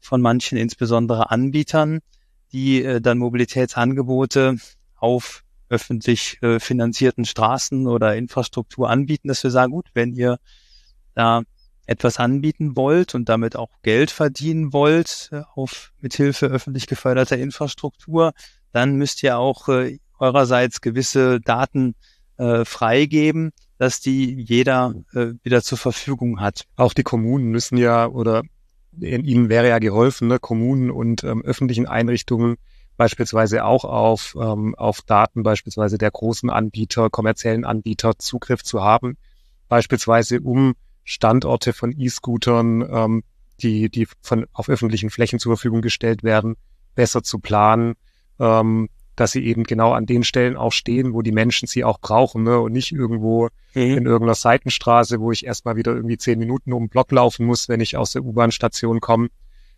von 0.00 0.20
manchen 0.20 0.58
insbesondere 0.58 1.30
Anbietern, 1.30 2.00
die 2.52 2.84
äh, 2.84 3.00
dann 3.00 3.18
Mobilitätsangebote 3.18 4.56
auf 4.96 5.44
öffentlich 5.68 6.38
äh, 6.42 6.60
finanzierten 6.60 7.24
Straßen 7.24 7.86
oder 7.86 8.16
Infrastruktur 8.16 8.90
anbieten, 8.90 9.28
dass 9.28 9.42
wir 9.42 9.50
sagen, 9.50 9.72
gut, 9.72 9.88
wenn 9.94 10.12
ihr 10.14 10.38
da 11.14 11.42
etwas 11.86 12.18
anbieten 12.18 12.76
wollt 12.76 13.14
und 13.14 13.28
damit 13.28 13.56
auch 13.56 13.70
Geld 13.82 14.10
verdienen 14.10 14.72
wollt 14.72 15.30
äh, 15.32 15.42
auf 15.54 15.92
mithilfe 16.00 16.46
öffentlich 16.46 16.86
geförderter 16.86 17.36
Infrastruktur, 17.36 18.32
dann 18.72 18.96
müsst 18.96 19.22
ihr 19.22 19.38
auch 19.38 19.68
äh, 19.68 19.98
eurerseits 20.18 20.80
gewisse 20.80 21.40
Daten 21.40 21.94
äh, 22.36 22.64
freigeben, 22.64 23.52
dass 23.78 24.00
die 24.00 24.40
jeder 24.40 24.94
äh, 25.12 25.32
wieder 25.42 25.62
zur 25.62 25.78
Verfügung 25.78 26.40
hat. 26.40 26.64
Auch 26.76 26.92
die 26.92 27.02
Kommunen 27.02 27.50
müssen 27.50 27.76
ja 27.76 28.06
oder 28.06 28.42
ihnen 29.00 29.48
wäre 29.48 29.68
ja 29.68 29.80
geholfen, 29.80 30.28
ne, 30.28 30.38
Kommunen 30.38 30.90
und 30.90 31.24
ähm, 31.24 31.42
öffentlichen 31.42 31.86
Einrichtungen 31.86 32.56
beispielsweise 32.96 33.64
auch 33.64 33.84
auf, 33.84 34.36
ähm, 34.40 34.74
auf 34.76 35.02
Daten 35.02 35.42
beispielsweise 35.42 35.98
der 35.98 36.10
großen 36.10 36.48
Anbieter, 36.48 37.10
kommerziellen 37.10 37.64
Anbieter 37.64 38.18
Zugriff 38.18 38.62
zu 38.62 38.82
haben, 38.82 39.16
beispielsweise 39.68 40.40
um 40.40 40.74
Standorte 41.04 41.72
von 41.72 41.92
E-Scootern, 41.98 42.82
ähm, 42.90 43.24
die, 43.60 43.88
die 43.88 44.08
von, 44.20 44.46
auf 44.52 44.68
öffentlichen 44.68 45.10
Flächen 45.10 45.38
zur 45.38 45.56
Verfügung 45.56 45.82
gestellt 45.82 46.22
werden, 46.22 46.56
besser 46.94 47.22
zu 47.22 47.38
planen, 47.38 47.94
ähm, 48.40 48.88
dass 49.16 49.30
sie 49.30 49.44
eben 49.44 49.62
genau 49.64 49.92
an 49.92 50.06
den 50.06 50.24
Stellen 50.24 50.56
auch 50.56 50.72
stehen, 50.72 51.12
wo 51.14 51.22
die 51.22 51.30
Menschen 51.30 51.68
sie 51.68 51.84
auch 51.84 52.00
brauchen, 52.00 52.42
ne? 52.42 52.58
und 52.58 52.72
nicht 52.72 52.90
irgendwo 52.90 53.48
mhm. 53.74 53.82
in 53.82 54.06
irgendeiner 54.06 54.34
Seitenstraße, 54.34 55.20
wo 55.20 55.30
ich 55.30 55.46
erstmal 55.46 55.76
wieder 55.76 55.94
irgendwie 55.94 56.18
zehn 56.18 56.38
Minuten 56.38 56.72
um 56.72 56.84
den 56.84 56.88
Block 56.88 57.12
laufen 57.12 57.46
muss, 57.46 57.68
wenn 57.68 57.80
ich 57.80 57.96
aus 57.96 58.12
der 58.12 58.24
U-Bahn-Station 58.24 59.00
komme. 59.00 59.28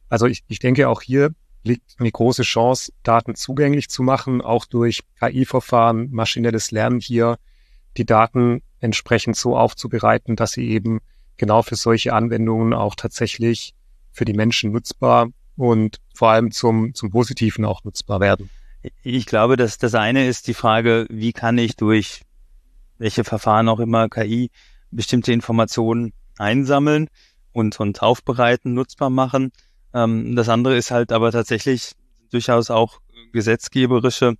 Also 0.08 0.26
ich, 0.26 0.42
ich 0.48 0.58
denke 0.58 0.88
auch 0.88 1.02
hier 1.02 1.34
liegt 1.66 1.96
eine 1.98 2.10
große 2.10 2.42
Chance, 2.42 2.92
Daten 3.02 3.34
zugänglich 3.34 3.90
zu 3.90 4.02
machen, 4.02 4.40
auch 4.40 4.64
durch 4.64 5.02
KI-Verfahren, 5.18 6.10
maschinelles 6.10 6.70
Lernen 6.70 7.00
hier, 7.00 7.38
die 7.96 8.06
Daten 8.06 8.62
entsprechend 8.78 9.36
so 9.36 9.56
aufzubereiten, 9.56 10.36
dass 10.36 10.52
sie 10.52 10.68
eben 10.68 11.00
genau 11.36 11.62
für 11.62 11.76
solche 11.76 12.12
Anwendungen 12.12 12.72
auch 12.72 12.94
tatsächlich 12.94 13.74
für 14.12 14.24
die 14.24 14.32
Menschen 14.32 14.72
nutzbar 14.72 15.28
und 15.56 16.00
vor 16.14 16.30
allem 16.30 16.50
zum, 16.50 16.94
zum 16.94 17.10
Positiven 17.10 17.64
auch 17.64 17.84
nutzbar 17.84 18.20
werden. 18.20 18.50
Ich 19.02 19.26
glaube, 19.26 19.56
dass 19.56 19.78
das 19.78 19.94
eine 19.94 20.26
ist 20.26 20.46
die 20.46 20.54
Frage, 20.54 21.06
wie 21.10 21.32
kann 21.32 21.58
ich 21.58 21.76
durch 21.76 22.22
welche 22.98 23.24
Verfahren 23.24 23.68
auch 23.68 23.80
immer 23.80 24.08
KI 24.08 24.50
bestimmte 24.90 25.32
Informationen 25.32 26.12
einsammeln 26.38 27.08
und, 27.52 27.80
und 27.80 28.02
aufbereiten, 28.02 28.74
nutzbar 28.74 29.10
machen. 29.10 29.52
Ähm, 29.92 30.36
das 30.36 30.48
andere 30.48 30.76
ist 30.76 30.90
halt 30.90 31.12
aber 31.12 31.32
tatsächlich 31.32 31.92
durchaus 32.30 32.70
auch 32.70 33.00
gesetzgeberische 33.32 34.36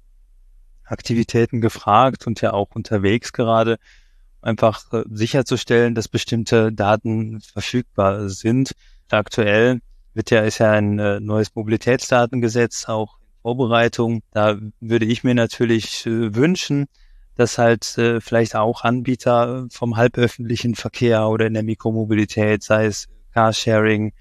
Aktivitäten 0.85 1.61
gefragt 1.61 2.27
und 2.27 2.41
ja 2.41 2.53
auch 2.53 2.75
unterwegs 2.75 3.33
gerade, 3.33 3.79
einfach 4.47 4.93
äh, 4.93 5.03
sicherzustellen, 5.11 5.95
dass 5.95 6.09
bestimmte 6.09 6.73
Daten 6.73 7.41
verfügbar 7.41 8.29
sind. 8.29 8.73
Aktuell 9.11 9.81
wird 10.15 10.31
ja, 10.31 10.43
ist 10.43 10.59
ja 10.59 10.73
ein 10.73 10.99
äh, 10.99 11.21
neues 11.21 11.55
Mobilitätsdatengesetz 11.55 12.87
auch 12.87 13.19
in 13.19 13.27
Vorbereitung. 13.43 14.23
Da 14.31 14.57
würde 14.81 15.05
ich 15.05 15.25
mir 15.25 15.35
natürlich 15.35 16.07
äh, 16.07 16.35
wünschen, 16.35 16.87
dass 17.35 17.59
halt 17.59 17.99
äh, 17.99 18.21
vielleicht 18.21 18.55
auch 18.57 18.83
Anbieter 18.85 19.67
vom 19.71 19.97
halböffentlichen 19.97 20.75
Verkehr 20.75 21.29
oder 21.29 21.47
in 21.47 21.55
der 21.55 21.65
Mikromobilität, 21.65 22.63
sei 22.63 22.87
es 22.87 23.09
Carsharing, 23.35 24.13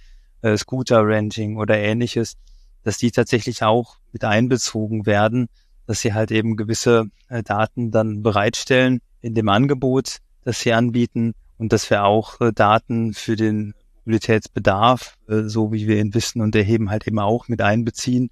äh, 0.41 0.57
Scooter-Renting 0.57 1.57
oder 1.57 1.77
ähnliches, 1.77 2.35
dass 2.83 2.97
die 2.97 3.11
tatsächlich 3.11 3.63
auch 3.63 3.97
mit 4.11 4.23
einbezogen 4.23 5.05
werden, 5.05 5.47
dass 5.88 6.02
sie 6.02 6.13
halt 6.13 6.32
eben 6.32 6.56
gewisse 6.56 7.10
äh, 7.30 7.43
Daten 7.43 7.91
dann 7.91 8.24
bereitstellen 8.24 9.02
in 9.21 9.36
dem 9.36 9.50
Angebot, 9.50 10.17
das 10.43 10.60
sie 10.60 10.74
anbieten 10.74 11.34
und 11.58 11.74
dass 11.74 11.89
wir 11.89 12.04
auch 12.04 12.39
äh, 12.41 12.52
Daten 12.54 13.13
für 13.13 13.36
den 13.36 13.74
Mobilitätsbedarf, 14.06 15.17
äh, 15.28 15.43
so 15.43 15.71
wie 15.71 15.88
wir 15.88 16.00
ihn 16.00 16.13
wissen 16.13 16.41
und 16.41 16.56
erheben, 16.56 16.89
halt 16.89 17.08
eben 17.08 17.19
auch 17.19 17.48
mit 17.48 17.62
einbeziehen 17.62 18.30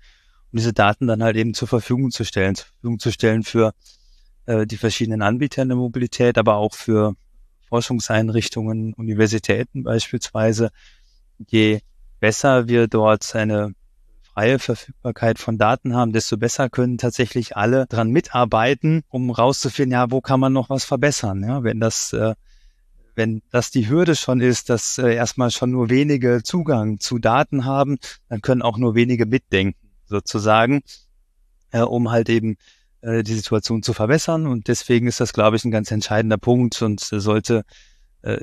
und 0.52 0.60
diese 0.60 0.74
Daten 0.74 1.08
dann 1.08 1.24
halt 1.24 1.36
eben 1.36 1.54
zur 1.54 1.68
Verfügung 1.68 2.12
zu 2.12 2.24
stellen, 2.24 2.56
zur 2.56 2.68
Verfügung 2.68 3.00
zu 3.00 3.12
stellen 3.12 3.44
für 3.44 3.74
äh, 4.46 4.68
die 4.68 4.78
verschiedenen 4.78 5.22
Anbieter 5.22 5.64
in 5.64 5.70
der 5.70 5.78
Mobilität, 5.78 6.38
aber 6.38 6.56
auch 6.58 6.74
für 6.74 7.16
Forschungseinrichtungen, 7.70 8.94
Universitäten 8.94 9.84
beispielsweise. 9.84 10.70
Je 11.48 11.82
besser 12.20 12.68
wir 12.68 12.88
dort 12.88 13.36
eine 13.36 13.74
freie 14.34 14.58
Verfügbarkeit 14.58 15.38
von 15.38 15.58
Daten 15.58 15.96
haben, 15.96 16.12
desto 16.12 16.38
besser 16.38 16.70
können 16.70 16.98
tatsächlich 16.98 17.56
alle 17.56 17.86
dran 17.88 18.10
mitarbeiten, 18.10 19.04
um 19.10 19.30
rauszufinden, 19.30 19.94
ja, 19.94 20.12
wo 20.12 20.22
kann 20.22 20.40
man 20.40 20.54
noch 20.54 20.70
was 20.70 20.86
verbessern. 20.86 21.44
Ja, 21.44 21.64
wenn 21.64 21.80
das, 21.80 22.14
äh, 22.14 22.34
wenn 23.16 23.44
das 23.52 23.70
die 23.70 23.90
Hürde 23.90 24.16
schon 24.16 24.42
ist, 24.42 24.70
dass 24.70 24.98
äh, 24.98 25.14
erstmal 25.14 25.52
schon 25.52 25.72
nur 25.72 25.90
wenige 25.90 26.42
Zugang 26.44 27.00
zu 27.00 27.20
Daten 27.20 27.66
haben, 27.66 27.98
dann 28.28 28.42
können 28.42 28.64
auch 28.64 28.78
nur 28.78 28.96
wenige 28.96 29.28
mitdenken, 29.28 29.90
sozusagen, 30.06 30.82
äh, 31.72 31.82
um 31.82 32.10
halt 32.10 32.30
eben 32.30 32.58
äh, 33.02 33.22
die 33.22 33.36
Situation 33.36 33.84
zu 33.84 33.94
verbessern. 33.94 34.48
Und 34.48 34.68
deswegen 34.68 35.06
ist 35.06 35.20
das, 35.20 35.34
glaube 35.34 35.58
ich, 35.58 35.66
ein 35.66 35.72
ganz 35.72 35.92
entscheidender 35.92 36.40
Punkt 36.40 36.82
und 36.82 37.02
sollte 37.02 37.66
äh, 38.24 38.40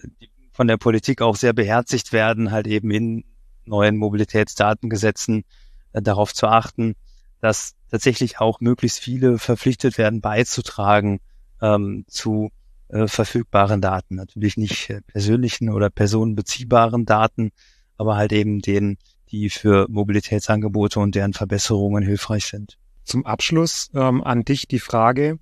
von 0.53 0.68
der 0.68 0.76
Politik 0.76 1.20
auch 1.20 1.35
sehr 1.35 1.53
beherzigt 1.53 2.12
werden, 2.12 2.53
halt 2.53 2.68
eben 2.68 2.92
in 2.92 3.24
neuen 3.64 3.96
Mobilitätsdatengesetzen 3.96 5.44
äh, 5.92 6.03
darauf 6.03 6.35
zu 6.35 6.46
achten, 6.46 6.94
dass 7.40 7.74
tatsächlich 7.90 8.40
auch 8.40 8.61
möglichst 8.61 8.98
viele 8.98 9.38
verpflichtet 9.38 9.98
werden, 9.98 10.20
beizutragen 10.20 11.20
ähm, 11.61 12.05
zu 12.09 12.50
äh, 12.88 13.07
verfügbaren 13.07 13.81
Daten. 13.81 14.16
Natürlich 14.16 14.57
nicht 14.57 14.90
äh, 14.90 15.00
persönlichen 15.03 15.70
oder 15.70 15.90
personenbeziehbaren 15.90 17.07
Daten, 17.07 17.53
aber 17.96 18.16
halt 18.16 18.33
eben 18.33 18.61
denen, 18.61 18.98
die 19.31 19.50
für 19.50 19.87
Mobilitätsangebote 19.88 21.00
und 21.00 21.14
deren 21.14 21.33
Verbesserungen 21.33 22.03
hilfreich 22.03 22.46
sind. 22.46 22.79
Zum 23.05 23.26
Abschluss 23.26 23.90
ähm, 23.94 24.22
an 24.22 24.44
dich 24.44 24.66
die 24.68 24.81
Frage, 24.81 25.38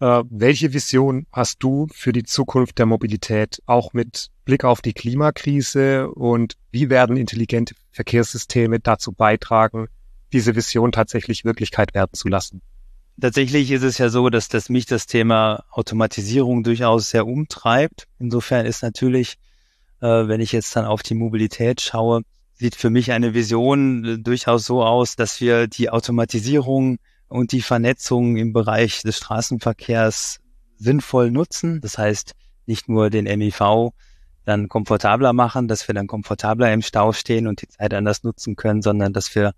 äh, 0.00 0.22
welche 0.28 0.72
Vision 0.72 1.26
hast 1.32 1.62
du 1.62 1.86
für 1.92 2.12
die 2.12 2.24
Zukunft 2.24 2.78
der 2.78 2.86
Mobilität, 2.86 3.62
auch 3.66 3.92
mit 3.92 4.30
Blick 4.44 4.64
auf 4.64 4.82
die 4.82 4.92
Klimakrise 4.92 6.10
und 6.10 6.54
wie 6.70 6.90
werden 6.90 7.16
intelligente 7.16 7.74
Verkehrssysteme 7.90 8.80
dazu 8.80 9.12
beitragen, 9.12 9.88
diese 10.32 10.56
Vision 10.56 10.92
tatsächlich 10.92 11.44
Wirklichkeit 11.44 11.94
werden 11.94 12.14
zu 12.14 12.28
lassen? 12.28 12.62
Tatsächlich 13.20 13.70
ist 13.70 13.82
es 13.82 13.98
ja 13.98 14.08
so, 14.08 14.30
dass, 14.30 14.48
dass 14.48 14.68
mich 14.68 14.86
das 14.86 15.06
Thema 15.06 15.64
Automatisierung 15.70 16.64
durchaus 16.64 17.10
sehr 17.10 17.26
umtreibt. 17.26 18.08
Insofern 18.18 18.66
ist 18.66 18.82
natürlich, 18.82 19.38
äh, 20.00 20.06
wenn 20.06 20.40
ich 20.40 20.52
jetzt 20.52 20.74
dann 20.74 20.86
auf 20.86 21.02
die 21.02 21.14
Mobilität 21.14 21.80
schaue, 21.80 22.22
sieht 22.54 22.74
für 22.74 22.90
mich 22.90 23.12
eine 23.12 23.34
Vision 23.34 24.04
äh, 24.04 24.18
durchaus 24.18 24.64
so 24.64 24.82
aus, 24.82 25.14
dass 25.14 25.40
wir 25.40 25.68
die 25.68 25.90
Automatisierung 25.90 26.98
und 27.28 27.52
die 27.52 27.62
Vernetzung 27.62 28.36
im 28.36 28.52
Bereich 28.52 29.02
des 29.02 29.18
Straßenverkehrs 29.18 30.40
sinnvoll 30.78 31.30
nutzen. 31.30 31.80
Das 31.80 31.98
heißt, 31.98 32.32
nicht 32.66 32.88
nur 32.88 33.10
den 33.10 33.24
MIV 33.24 33.92
dann 34.44 34.68
komfortabler 34.68 35.32
machen, 35.32 35.68
dass 35.68 35.86
wir 35.88 35.94
dann 35.94 36.06
komfortabler 36.06 36.72
im 36.72 36.82
Stau 36.82 37.12
stehen 37.12 37.46
und 37.46 37.62
die 37.62 37.68
Zeit 37.68 37.94
anders 37.94 38.24
nutzen 38.24 38.56
können, 38.56 38.82
sondern 38.82 39.12
dass 39.12 39.34
wir 39.34 39.52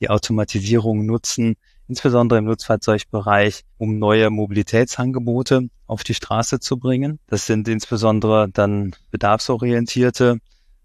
die 0.00 0.08
Automatisierung 0.08 1.04
nutzen, 1.04 1.56
insbesondere 1.88 2.38
im 2.38 2.46
Nutzfahrzeugbereich, 2.46 3.64
um 3.76 3.98
neue 3.98 4.30
Mobilitätsangebote 4.30 5.68
auf 5.86 6.04
die 6.04 6.14
Straße 6.14 6.60
zu 6.60 6.78
bringen. 6.78 7.18
Das 7.26 7.46
sind 7.46 7.68
insbesondere 7.68 8.48
dann 8.48 8.94
bedarfsorientierte 9.10 10.38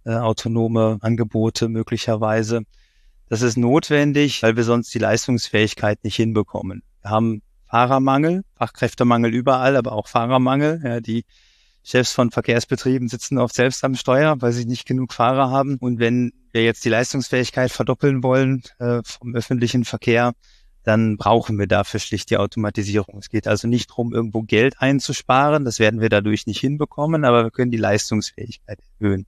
äh, 0.03 0.15
autonome 0.15 0.97
Angebote 1.01 1.69
möglicherweise. 1.69 2.63
Das 3.29 3.41
ist 3.41 3.57
notwendig, 3.57 4.43
weil 4.43 4.55
wir 4.55 4.63
sonst 4.63 4.93
die 4.93 4.99
Leistungsfähigkeit 4.99 6.03
nicht 6.03 6.15
hinbekommen. 6.15 6.83
Wir 7.01 7.11
haben 7.11 7.41
Fahrermangel, 7.67 8.43
Fachkräftemangel 8.55 9.33
überall, 9.33 9.75
aber 9.75 9.93
auch 9.93 10.07
Fahrermangel. 10.07 10.81
Ja, 10.83 10.99
die 11.01 11.25
Chefs 11.85 12.13
von 12.13 12.31
Verkehrsbetrieben 12.31 13.09
sitzen 13.09 13.37
oft 13.37 13.53
selbst 13.53 13.83
am 13.83 13.93
Steuer, 13.93 14.41
weil 14.41 14.51
sie 14.51 14.65
nicht 14.65 14.87
genug 14.87 15.13
Fahrer 15.13 15.51
haben. 15.51 15.77
Und 15.77 15.99
wenn 15.99 16.33
wir 16.51 16.63
jetzt 16.63 16.83
die 16.83 16.89
Leistungsfähigkeit 16.89 17.71
verdoppeln 17.71 18.23
wollen 18.23 18.63
äh, 18.79 19.01
vom 19.03 19.35
öffentlichen 19.35 19.85
Verkehr, 19.85 20.33
dann 20.83 21.17
brauchen 21.17 21.59
wir 21.59 21.67
dafür 21.67 21.99
schlicht 21.99 22.31
die 22.31 22.37
Automatisierung. 22.37 23.19
Es 23.19 23.29
geht 23.29 23.47
also 23.47 23.67
nicht 23.67 23.91
darum, 23.91 24.13
irgendwo 24.13 24.41
Geld 24.41 24.81
einzusparen. 24.81 25.63
Das 25.63 25.77
werden 25.77 26.01
wir 26.01 26.09
dadurch 26.09 26.47
nicht 26.47 26.59
hinbekommen, 26.59 27.23
aber 27.23 27.43
wir 27.43 27.51
können 27.51 27.69
die 27.69 27.77
Leistungsfähigkeit 27.77 28.79
erhöhen. 28.99 29.27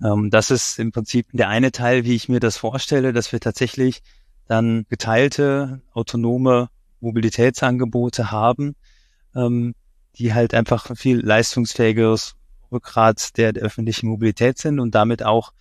Ähm, 0.00 0.30
das 0.30 0.52
ist 0.52 0.78
im 0.78 0.92
Prinzip 0.92 1.26
der 1.32 1.48
eine 1.48 1.72
Teil, 1.72 2.04
wie 2.04 2.14
ich 2.14 2.28
mir 2.28 2.38
das 2.38 2.58
vorstelle, 2.58 3.12
dass 3.12 3.32
wir 3.32 3.40
tatsächlich 3.40 4.02
dann 4.46 4.86
geteilte, 4.88 5.82
autonome 5.92 6.68
Mobilitätsangebote 7.00 8.30
haben, 8.30 8.76
ähm, 9.34 9.74
die 10.16 10.34
halt 10.34 10.54
einfach 10.54 10.96
viel 10.96 11.20
leistungsfähigeres 11.20 12.34
Rückgrat 12.70 13.36
der, 13.36 13.52
der 13.52 13.62
öffentlichen 13.62 14.08
Mobilität 14.08 14.58
sind 14.58 14.80
und 14.80 14.94
damit 14.94 15.22
auch 15.22 15.52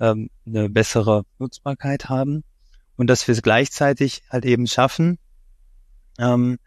ähm, 0.00 0.30
eine 0.46 0.68
bessere 0.68 1.24
Nutzbarkeit 1.38 2.08
haben. 2.08 2.44
Und 2.96 3.08
dass 3.08 3.26
wir 3.26 3.32
es 3.32 3.42
gleichzeitig 3.42 4.22
halt 4.30 4.44
eben 4.44 4.66
schaffen, 4.66 5.18
ähm, 6.18 6.58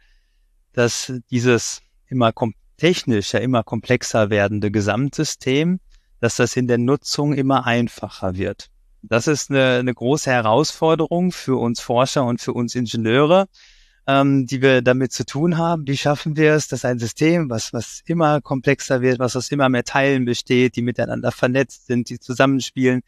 dass 0.73 1.13
dieses 1.31 1.81
immer 2.07 2.31
technisch 2.77 3.33
ja 3.33 3.39
immer 3.39 3.63
komplexer 3.63 4.29
werdende 4.29 4.71
Gesamtsystem 4.71 5.79
dass 6.19 6.37
das 6.37 6.55
in 6.55 6.67
der 6.67 6.77
Nutzung 6.77 7.33
immer 7.33 7.65
einfacher 7.65 8.35
wird. 8.35 8.69
Das 9.01 9.27
ist 9.27 9.49
eine, 9.49 9.77
eine 9.79 9.93
große 9.93 10.31
Herausforderung 10.31 11.31
für 11.31 11.59
uns 11.59 11.79
Forscher 11.79 12.25
und 12.25 12.41
für 12.41 12.53
uns 12.53 12.75
Ingenieure, 12.75 13.47
ähm, 14.07 14.47
die 14.47 14.61
wir 14.61 14.81
damit 14.81 15.11
zu 15.11 15.25
tun 15.25 15.57
haben. 15.57 15.85
Wie 15.85 15.97
schaffen 15.97 16.37
wir 16.37 16.53
es, 16.53 16.67
dass 16.67 16.85
ein 16.85 16.97
System, 16.97 17.49
was, 17.49 17.73
was 17.73 18.01
immer 18.05 18.41
komplexer 18.41 19.01
wird, 19.01 19.19
was 19.19 19.35
aus 19.35 19.51
immer 19.51 19.67
mehr 19.69 19.83
Teilen 19.83 20.25
besteht, 20.25 20.77
die 20.77 20.81
miteinander 20.81 21.31
vernetzt 21.31 21.87
sind, 21.87 22.09
die 22.09 22.19
zusammenspielen, 22.19 23.01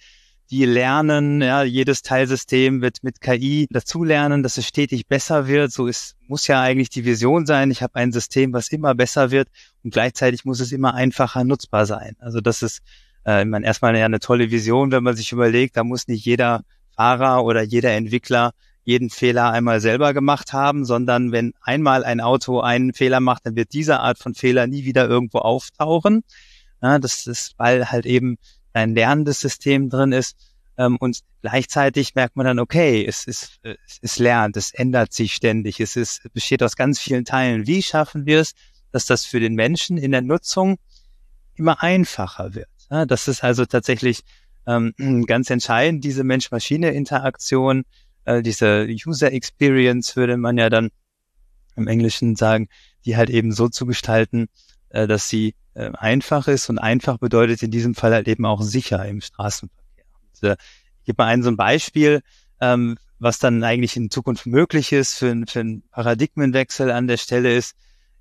die 0.52 0.66
lernen, 0.66 1.42
ja, 1.42 1.64
jedes 1.64 2.02
Teilsystem 2.02 2.82
wird 2.82 3.04
mit 3.04 3.22
KI 3.22 3.68
dazulernen, 3.70 4.44
dass 4.44 4.58
es 4.58 4.68
stetig 4.68 5.08
besser 5.08 5.48
wird. 5.48 5.72
So 5.72 5.88
ist, 5.88 6.16
muss 6.28 6.48
ja 6.48 6.62
eigentlich 6.62 6.90
die 6.90 7.06
Vision 7.06 7.46
sein. 7.46 7.72
Ich 7.72 7.82
habe 7.82 7.96
ein 7.96 8.12
System, 8.12 8.52
was 8.52 8.70
immer 8.70 8.96
besser 8.96 9.32
wird 9.32 9.48
und 9.84 9.94
gleichzeitig 9.94 10.46
muss 10.46 10.60
es 10.60 10.72
immer 10.72 10.96
einfacher 10.96 11.44
nutzbar 11.44 11.86
sein. 11.86 12.16
Also 12.20 12.42
das 12.42 12.62
ist, 12.62 12.82
äh, 13.26 13.44
ich 13.44 13.48
meine, 13.48 13.66
erstmal 13.66 13.96
ja 13.96 14.06
eine 14.06 14.20
tolle 14.20 14.52
Vision, 14.52 14.92
wenn 14.92 15.04
man 15.04 15.16
sich 15.16 15.32
überlegt, 15.32 15.78
da 15.78 15.84
muss 15.84 16.08
nicht 16.08 16.26
jeder 16.26 16.64
Fahrer 16.96 17.46
oder 17.46 17.62
jeder 17.62 17.92
Entwickler 17.92 18.52
jeden 18.90 19.12
Fehler 19.12 19.52
einmal 19.52 19.82
selber 19.82 20.16
gemacht 20.16 20.52
haben, 20.52 20.84
sondern 20.84 21.32
wenn 21.32 21.54
einmal 21.62 22.04
ein 22.04 22.20
Auto 22.20 22.60
einen 22.60 22.92
Fehler 22.94 23.20
macht, 23.20 23.46
dann 23.46 23.56
wird 23.56 23.72
diese 23.72 24.00
Art 24.00 24.18
von 24.18 24.34
Fehler 24.34 24.66
nie 24.66 24.84
wieder 24.84 25.08
irgendwo 25.08 25.38
auftauchen. 25.38 26.24
Ja, 26.82 26.98
das 26.98 27.28
ist, 27.28 27.54
weil 27.58 27.92
halt 27.92 28.08
eben 28.08 28.38
ein 28.74 28.96
lernendes 28.96 29.42
System 29.42 29.90
drin 29.90 30.12
ist. 30.12 30.36
Ähm, 30.76 30.98
und 31.00 31.20
gleichzeitig 31.44 32.16
merkt 32.16 32.36
man 32.36 32.48
dann, 32.48 32.58
okay, 32.58 33.06
es 33.06 33.26
ist, 33.26 33.60
es 33.62 34.00
ist 34.02 34.18
lernt, 34.18 34.58
es 34.58 34.74
ändert 34.74 35.14
sich 35.14 35.36
ständig, 35.36 35.80
es 35.80 35.96
ist, 35.96 36.26
es 36.26 36.32
besteht 36.32 36.64
aus 36.64 36.76
ganz 36.76 37.00
vielen 37.00 37.26
Teilen. 37.26 37.68
Wie 37.68 37.84
schaffen 37.84 38.26
wir 38.26 38.40
es, 38.40 38.54
dass 38.92 39.06
das 39.06 39.24
für 39.24 39.40
den 39.40 39.54
Menschen 39.54 40.00
in 40.00 40.12
der 40.12 40.24
Nutzung 40.24 40.80
immer 41.56 41.84
einfacher 41.84 42.56
wird? 42.56 42.70
Ja, 42.90 43.06
das 43.06 43.28
ist 43.28 43.44
also 43.44 43.66
tatsächlich 43.66 44.22
ähm, 44.66 44.96
ganz 45.28 45.52
entscheidend, 45.52 46.04
diese 46.04 46.24
Mensch-Maschine-Interaktion, 46.24 47.84
äh, 48.30 48.42
diese 48.44 48.88
User 49.06 49.32
Experience 49.32 50.16
würde 50.16 50.38
man 50.38 50.58
ja 50.58 50.70
dann 50.70 50.90
im 51.76 51.88
Englischen 51.88 52.36
sagen, 52.36 52.68
die 53.06 53.18
halt 53.18 53.30
eben 53.30 53.52
so 53.52 53.70
zu 53.70 53.86
gestalten, 53.86 54.48
äh, 54.90 55.08
dass 55.08 55.30
sie 55.30 55.56
äh, 55.74 55.92
einfach 55.94 56.48
ist 56.48 56.70
und 56.70 56.78
einfach 56.78 57.18
bedeutet 57.18 57.64
in 57.64 57.72
diesem 57.72 57.96
Fall 57.96 58.14
halt 58.14 58.28
eben 58.28 58.46
auch 58.46 58.62
sicher 58.62 59.06
im 59.06 59.22
Straßenverkehr. 59.22 60.06
Und, 60.14 60.50
äh, 60.50 60.56
ich 61.00 61.06
gebe 61.06 61.24
mal 61.24 61.30
ein 61.30 61.44
so 61.44 61.50
ein 61.50 61.58
Beispiel. 61.58 62.22
Ähm, 62.62 62.98
was 63.22 63.38
dann 63.38 63.64
eigentlich 63.66 63.98
in 63.98 64.10
Zukunft 64.10 64.46
möglich 64.46 64.94
ist 64.94 65.18
für, 65.18 65.36
für 65.48 65.60
einen 65.60 65.84
Paradigmenwechsel 65.92 66.90
an 66.90 67.08
der 67.08 67.18
Stelle 67.18 67.54
ist, 67.54 67.76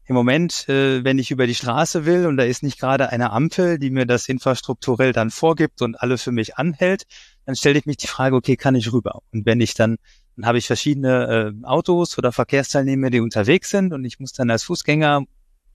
im 0.07 0.15
Moment, 0.15 0.69
äh, 0.69 1.05
wenn 1.05 1.19
ich 1.19 1.31
über 1.31 1.47
die 1.47 1.55
Straße 1.55 2.07
will 2.07 2.27
und 2.27 2.37
da 2.37 2.45
ist 2.45 2.63
nicht 2.63 2.81
gerade 2.81 3.11
eine 3.11 3.31
Ampel, 3.31 3.79
die 3.79 3.91
mir 3.91 4.07
das 4.07 4.29
infrastrukturell 4.29 5.13
dann 5.13 5.31
vorgibt 5.31 5.83
und 5.83 6.01
alle 6.01 6.19
für 6.19 6.33
mich 6.33 6.57
anhält, 6.57 7.05
dann 7.49 7.57
stelle 7.57 7.79
ich 7.79 7.87
mich 7.87 7.97
die 7.97 8.09
Frage, 8.09 8.37
okay, 8.37 8.57
kann 8.57 8.75
ich 8.75 8.93
rüber? 8.93 9.23
Und 9.33 9.47
wenn 9.47 9.63
ich 9.63 9.73
dann, 9.73 9.97
dann 10.37 10.45
habe 10.45 10.59
ich 10.59 10.67
verschiedene 10.67 11.55
äh, 11.59 11.65
Autos 11.65 12.19
oder 12.19 12.31
Verkehrsteilnehmer, 12.31 13.09
die 13.09 13.21
unterwegs 13.21 13.71
sind 13.71 13.95
und 13.95 14.05
ich 14.05 14.21
muss 14.21 14.35
dann 14.35 14.51
als 14.51 14.65
Fußgänger, 14.65 15.23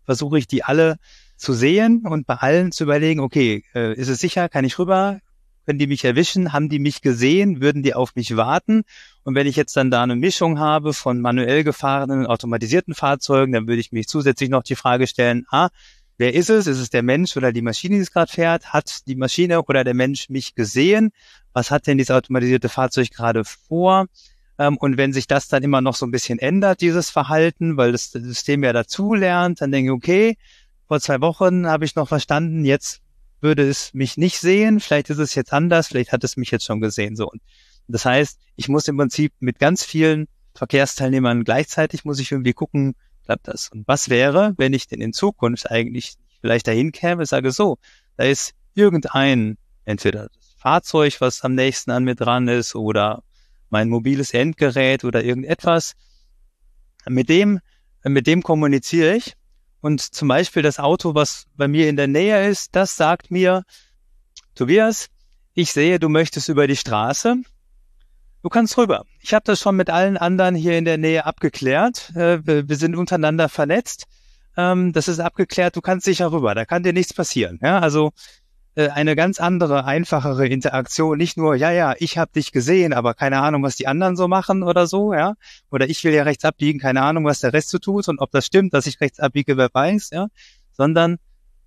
versuche 0.05 0.38
ich 0.38 0.45
die 0.45 0.63
alle 0.63 0.97
zu 1.36 1.51
sehen 1.51 2.05
und 2.05 2.27
bei 2.27 2.36
allen 2.36 2.71
zu 2.71 2.83
überlegen, 2.83 3.21
okay, 3.21 3.63
äh, 3.73 3.95
ist 3.95 4.09
es 4.09 4.19
sicher, 4.19 4.49
kann 4.49 4.65
ich 4.65 4.77
rüber? 4.77 5.19
Können 5.65 5.79
die 5.79 5.88
mich 5.88 6.05
erwischen? 6.05 6.53
Haben 6.53 6.69
die 6.69 6.77
mich 6.77 7.01
gesehen? 7.01 7.59
Würden 7.59 7.81
die 7.81 7.95
auf 7.95 8.13
mich 8.13 8.36
warten? 8.38 8.83
Und 9.23 9.33
wenn 9.33 9.47
ich 9.47 9.55
jetzt 9.55 9.75
dann 9.75 9.89
da 9.89 10.03
eine 10.03 10.15
Mischung 10.15 10.59
habe 10.59 10.93
von 10.93 11.21
manuell 11.21 11.63
gefahrenen, 11.63 12.27
automatisierten 12.27 12.93
Fahrzeugen, 12.93 13.51
dann 13.51 13.67
würde 13.67 13.79
ich 13.79 13.91
mich 13.91 14.07
zusätzlich 14.07 14.51
noch 14.51 14.62
die 14.62 14.75
Frage 14.75 15.07
stellen, 15.07 15.47
ah, 15.49 15.69
wer 16.19 16.36
ist 16.36 16.51
es? 16.51 16.67
Ist 16.67 16.77
es 16.77 16.91
der 16.91 17.01
Mensch 17.01 17.36
oder 17.36 17.51
die 17.51 17.63
Maschine, 17.63 17.95
die 17.95 18.01
es 18.01 18.12
gerade 18.12 18.31
fährt? 18.31 18.73
Hat 18.73 19.07
die 19.07 19.15
Maschine 19.15 19.63
oder 19.63 19.83
der 19.83 19.95
Mensch 19.95 20.29
mich 20.29 20.53
gesehen? 20.53 21.12
Was 21.54 21.72
hat 21.72 21.88
denn 21.88 21.98
dieses 21.98 22.12
automatisierte 22.12 22.70
Fahrzeug 22.70 23.12
gerade 23.12 23.44
vor? 23.46 24.08
Ähm, 24.58 24.78
und 24.78 24.98
wenn 24.98 25.13
sich 25.13 25.28
das 25.28 25.48
dann 25.48 25.63
immer 25.63 25.82
noch 25.82 25.96
so 25.96 26.06
ein 26.06 26.12
bisschen 26.12 26.39
ändert, 26.39 26.82
dieses 26.82 27.10
Verhalten, 27.10 27.78
weil 27.78 27.92
das 27.92 28.12
System 28.12 28.63
ja 28.63 28.74
dazu 28.74 29.13
lernt, 29.13 29.62
dann 29.62 29.72
denke 29.72 29.92
ich, 29.92 29.96
okay, 29.96 30.38
vor 30.88 31.00
zwei 31.00 31.22
Wochen 31.22 31.68
habe 31.68 31.86
ich 31.86 31.96
noch 31.96 32.08
verstanden, 32.08 32.66
jetzt 32.66 33.02
würde 33.42 33.68
es 33.68 33.94
mich 33.94 34.18
nicht 34.18 34.39
sehen, 34.39 34.80
vielleicht 34.80 35.10
ist 35.10 35.18
es 35.18 35.36
jetzt 35.36 35.54
anders, 35.54 35.88
vielleicht 35.88 36.12
hat 36.12 36.24
es 36.24 36.38
mich 36.38 36.52
jetzt 36.52 36.66
schon 36.66 36.82
gesehen. 36.82 37.16
So. 37.16 37.32
Das 37.88 38.06
heißt, 38.06 38.39
ich 38.56 38.70
muss 38.70 38.88
im 38.88 38.98
Prinzip 38.98 39.34
mit 39.39 39.60
ganz 39.60 39.84
vielen 39.84 40.28
Verkehrsteilnehmern 40.56 41.44
gleichzeitig 41.44 42.06
muss 42.06 42.20
ich 42.20 42.32
irgendwie 42.32 42.54
gucken, 42.54 42.96
klappt 43.26 43.48
das? 43.48 43.70
Und 43.70 43.88
was 43.88 44.10
wäre, 44.10 44.54
wenn 44.58 44.74
ich 44.74 44.88
denn 44.88 45.02
in 45.02 45.13
Zukunft 45.13 45.70
eigentlich 45.70 46.16
vielleicht 46.42 46.68
dahin 46.68 46.92
käme, 46.92 47.26
sage 47.26 47.52
so, 47.52 47.78
da 48.18 48.26
ist 48.26 48.54
irgendein, 48.76 49.58
entweder 49.86 50.30
das 50.30 50.42
Fahrzeug, 50.63 51.19
was 51.19 51.41
am 51.41 51.56
nächsten 51.56 51.91
an 51.91 52.06
mir 52.06 52.15
dran 52.15 52.47
ist, 52.47 52.73
oder 52.73 53.21
mein 53.69 53.89
mobiles 53.89 54.34
Endgerät 54.34 55.04
oder 55.04 55.21
irgendetwas, 55.21 55.93
mit 57.06 57.28
dem, 57.28 57.60
mit 58.04 58.28
dem 58.28 58.41
kommuniziere 58.41 59.17
ich 59.17 59.36
und 59.82 59.99
zum 59.99 60.30
Beispiel 60.30 60.63
das 60.63 60.80
Auto, 60.80 61.15
was 61.15 61.47
bei 61.58 61.67
mir 61.67 61.89
in 61.89 61.97
der 61.97 62.08
Nähe 62.08 62.47
ist, 62.47 62.78
das 62.78 62.95
sagt 62.95 63.30
mir, 63.30 63.63
Tobias, 64.56 65.10
ich 65.54 65.73
sehe, 65.73 65.99
du 65.99 66.08
möchtest 66.08 66.47
über 66.47 66.65
die 66.65 66.78
Straße. 66.78 67.36
Du 68.41 68.49
kannst 68.49 68.78
rüber. 68.78 69.04
Ich 69.19 69.34
habe 69.34 69.43
das 69.43 69.60
schon 69.60 69.76
mit 69.76 69.89
allen 69.89 70.15
anderen 70.15 70.56
hier 70.56 70.78
in 70.78 70.86
der 70.86 70.97
Nähe 70.97 71.26
abgeklärt. 71.26 72.15
Äh, 72.15 72.39
wir 72.45 72.76
sind 72.78 72.95
untereinander 72.95 73.49
vernetzt. 73.49 74.06
Ähm, 74.56 74.93
das 74.93 75.10
ist 75.10 75.19
abgeklärt. 75.19 75.76
Du 75.76 75.82
kannst 75.82 76.06
sicher 76.06 76.32
rüber. 76.32 76.56
Da 76.56 76.63
kann 76.65 76.84
dir 76.84 76.93
nichts 76.93 77.13
passieren. 77.13 77.60
Ja, 77.62 77.80
also 77.80 78.12
äh, 78.75 78.89
eine 78.89 79.15
ganz 79.15 79.39
andere, 79.39 79.86
einfachere 79.86 80.47
Interaktion. 80.47 81.17
Nicht 81.17 81.38
nur, 81.38 81.55
ja, 81.55 81.71
ja, 81.71 81.93
ich 81.99 82.17
habe 82.17 82.31
dich 82.31 82.51
gesehen, 82.51 82.93
aber 82.93 83.13
keine 83.13 83.39
Ahnung, 83.41 83.63
was 83.63 83.75
die 83.75 83.88
anderen 83.88 84.15
so 84.15 84.27
machen 84.27 84.63
oder 84.63 84.88
so, 84.88 85.13
ja. 85.13 85.36
Oder 85.71 85.89
ich 85.89 86.03
will 86.03 86.13
ja 86.13 86.23
rechts 86.23 86.45
abbiegen, 86.45 86.79
keine 86.79 87.01
Ahnung, 87.03 87.25
was 87.25 87.39
der 87.39 87.53
Rest 87.53 87.69
so 87.69 87.77
tut 87.77 88.07
und 88.07 88.19
ob 88.19 88.31
das 88.31 88.45
stimmt, 88.45 88.73
dass 88.73 88.88
ich 88.88 88.99
rechts 88.99 89.19
abbiege, 89.19 89.57
wer 89.57 89.69
weiß, 89.71 90.09
ja. 90.12 90.27
Sondern, 90.71 91.17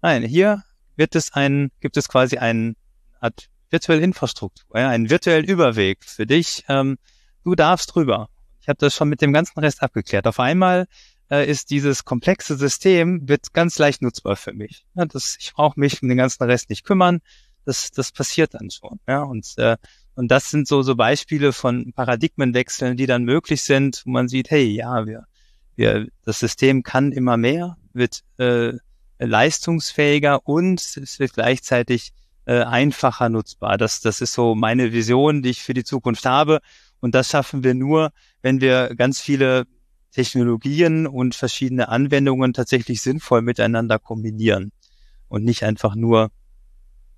nein, 0.02 0.22
hier 0.22 0.62
wird 0.96 1.14
es 1.14 1.32
ein, 1.32 1.70
gibt 1.80 1.96
es 1.96 2.08
quasi 2.08 2.38
eine 2.38 2.74
Art 3.20 3.48
virtuelle 3.70 4.02
Infrastruktur, 4.02 4.78
ja, 4.78 4.88
einen 4.88 5.10
virtuellen 5.10 5.44
Überweg 5.44 6.04
für 6.04 6.26
dich. 6.26 6.64
Ähm, 6.68 6.98
du 7.44 7.54
darfst 7.54 7.94
drüber. 7.94 8.28
Ich 8.60 8.68
habe 8.68 8.78
das 8.78 8.94
schon 8.94 9.08
mit 9.08 9.22
dem 9.22 9.32
ganzen 9.32 9.60
Rest 9.60 9.82
abgeklärt. 9.82 10.26
Auf 10.26 10.40
einmal 10.40 10.86
äh, 11.30 11.48
ist 11.48 11.70
dieses 11.70 12.04
komplexe 12.04 12.56
System 12.56 13.28
wird 13.28 13.52
ganz 13.52 13.78
leicht 13.78 14.02
nutzbar 14.02 14.36
für 14.36 14.52
mich. 14.52 14.86
Ja, 14.94 15.04
das, 15.06 15.36
ich 15.40 15.52
brauche 15.54 15.78
mich 15.78 16.02
um 16.02 16.08
den 16.08 16.18
ganzen 16.18 16.44
Rest 16.44 16.70
nicht 16.70 16.84
kümmern. 16.84 17.20
Das, 17.64 17.90
das 17.90 18.12
passiert 18.12 18.54
dann 18.54 18.70
schon. 18.70 19.00
Ja, 19.08 19.22
und, 19.22 19.54
äh, 19.56 19.76
und 20.14 20.30
das 20.30 20.50
sind 20.50 20.68
so, 20.68 20.82
so 20.82 20.94
Beispiele 20.94 21.52
von 21.52 21.92
Paradigmenwechseln, 21.92 22.96
die 22.96 23.06
dann 23.06 23.24
möglich 23.24 23.62
sind, 23.62 24.02
wo 24.04 24.10
man 24.10 24.28
sieht, 24.28 24.50
hey, 24.50 24.64
ja, 24.64 25.06
wir, 25.06 25.24
wir, 25.74 26.06
das 26.24 26.38
System 26.38 26.82
kann 26.82 27.12
immer 27.12 27.36
mehr, 27.36 27.76
wird 27.92 28.22
äh, 28.38 28.72
leistungsfähiger 29.18 30.46
und 30.46 30.80
es 30.80 31.18
wird 31.18 31.34
gleichzeitig 31.34 32.12
äh, 32.44 32.62
einfacher 32.62 33.28
nutzbar. 33.28 33.76
Das, 33.78 34.00
das 34.00 34.20
ist 34.20 34.32
so 34.32 34.54
meine 34.54 34.92
Vision, 34.92 35.42
die 35.42 35.50
ich 35.50 35.62
für 35.62 35.74
die 35.74 35.84
Zukunft 35.84 36.24
habe. 36.24 36.60
Und 37.00 37.14
das 37.14 37.28
schaffen 37.28 37.64
wir 37.64 37.74
nur, 37.74 38.12
wenn 38.42 38.60
wir 38.60 38.94
ganz 38.94 39.20
viele 39.20 39.66
Technologien 40.16 41.06
und 41.06 41.34
verschiedene 41.34 41.90
Anwendungen 41.90 42.54
tatsächlich 42.54 43.02
sinnvoll 43.02 43.42
miteinander 43.42 43.98
kombinieren 43.98 44.72
und 45.28 45.44
nicht 45.44 45.62
einfach 45.62 45.94
nur 45.94 46.30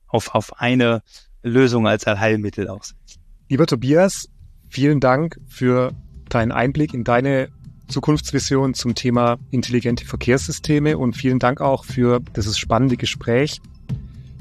auf, 0.08 0.34
auf 0.34 0.60
eine 0.60 1.02
Lösung 1.44 1.86
als 1.86 2.08
Allheilmittel 2.08 2.66
aussetzen. 2.66 3.20
Lieber 3.48 3.66
Tobias, 3.66 4.28
vielen 4.68 4.98
Dank 4.98 5.38
für 5.46 5.92
deinen 6.28 6.50
Einblick 6.50 6.92
in 6.92 7.04
deine 7.04 7.50
Zukunftsvision 7.86 8.74
zum 8.74 8.96
Thema 8.96 9.38
intelligente 9.52 10.04
Verkehrssysteme 10.04 10.98
und 10.98 11.16
vielen 11.16 11.38
Dank 11.38 11.60
auch 11.60 11.84
für 11.84 12.18
dieses 12.34 12.58
spannende 12.58 12.96
Gespräch. 12.96 13.60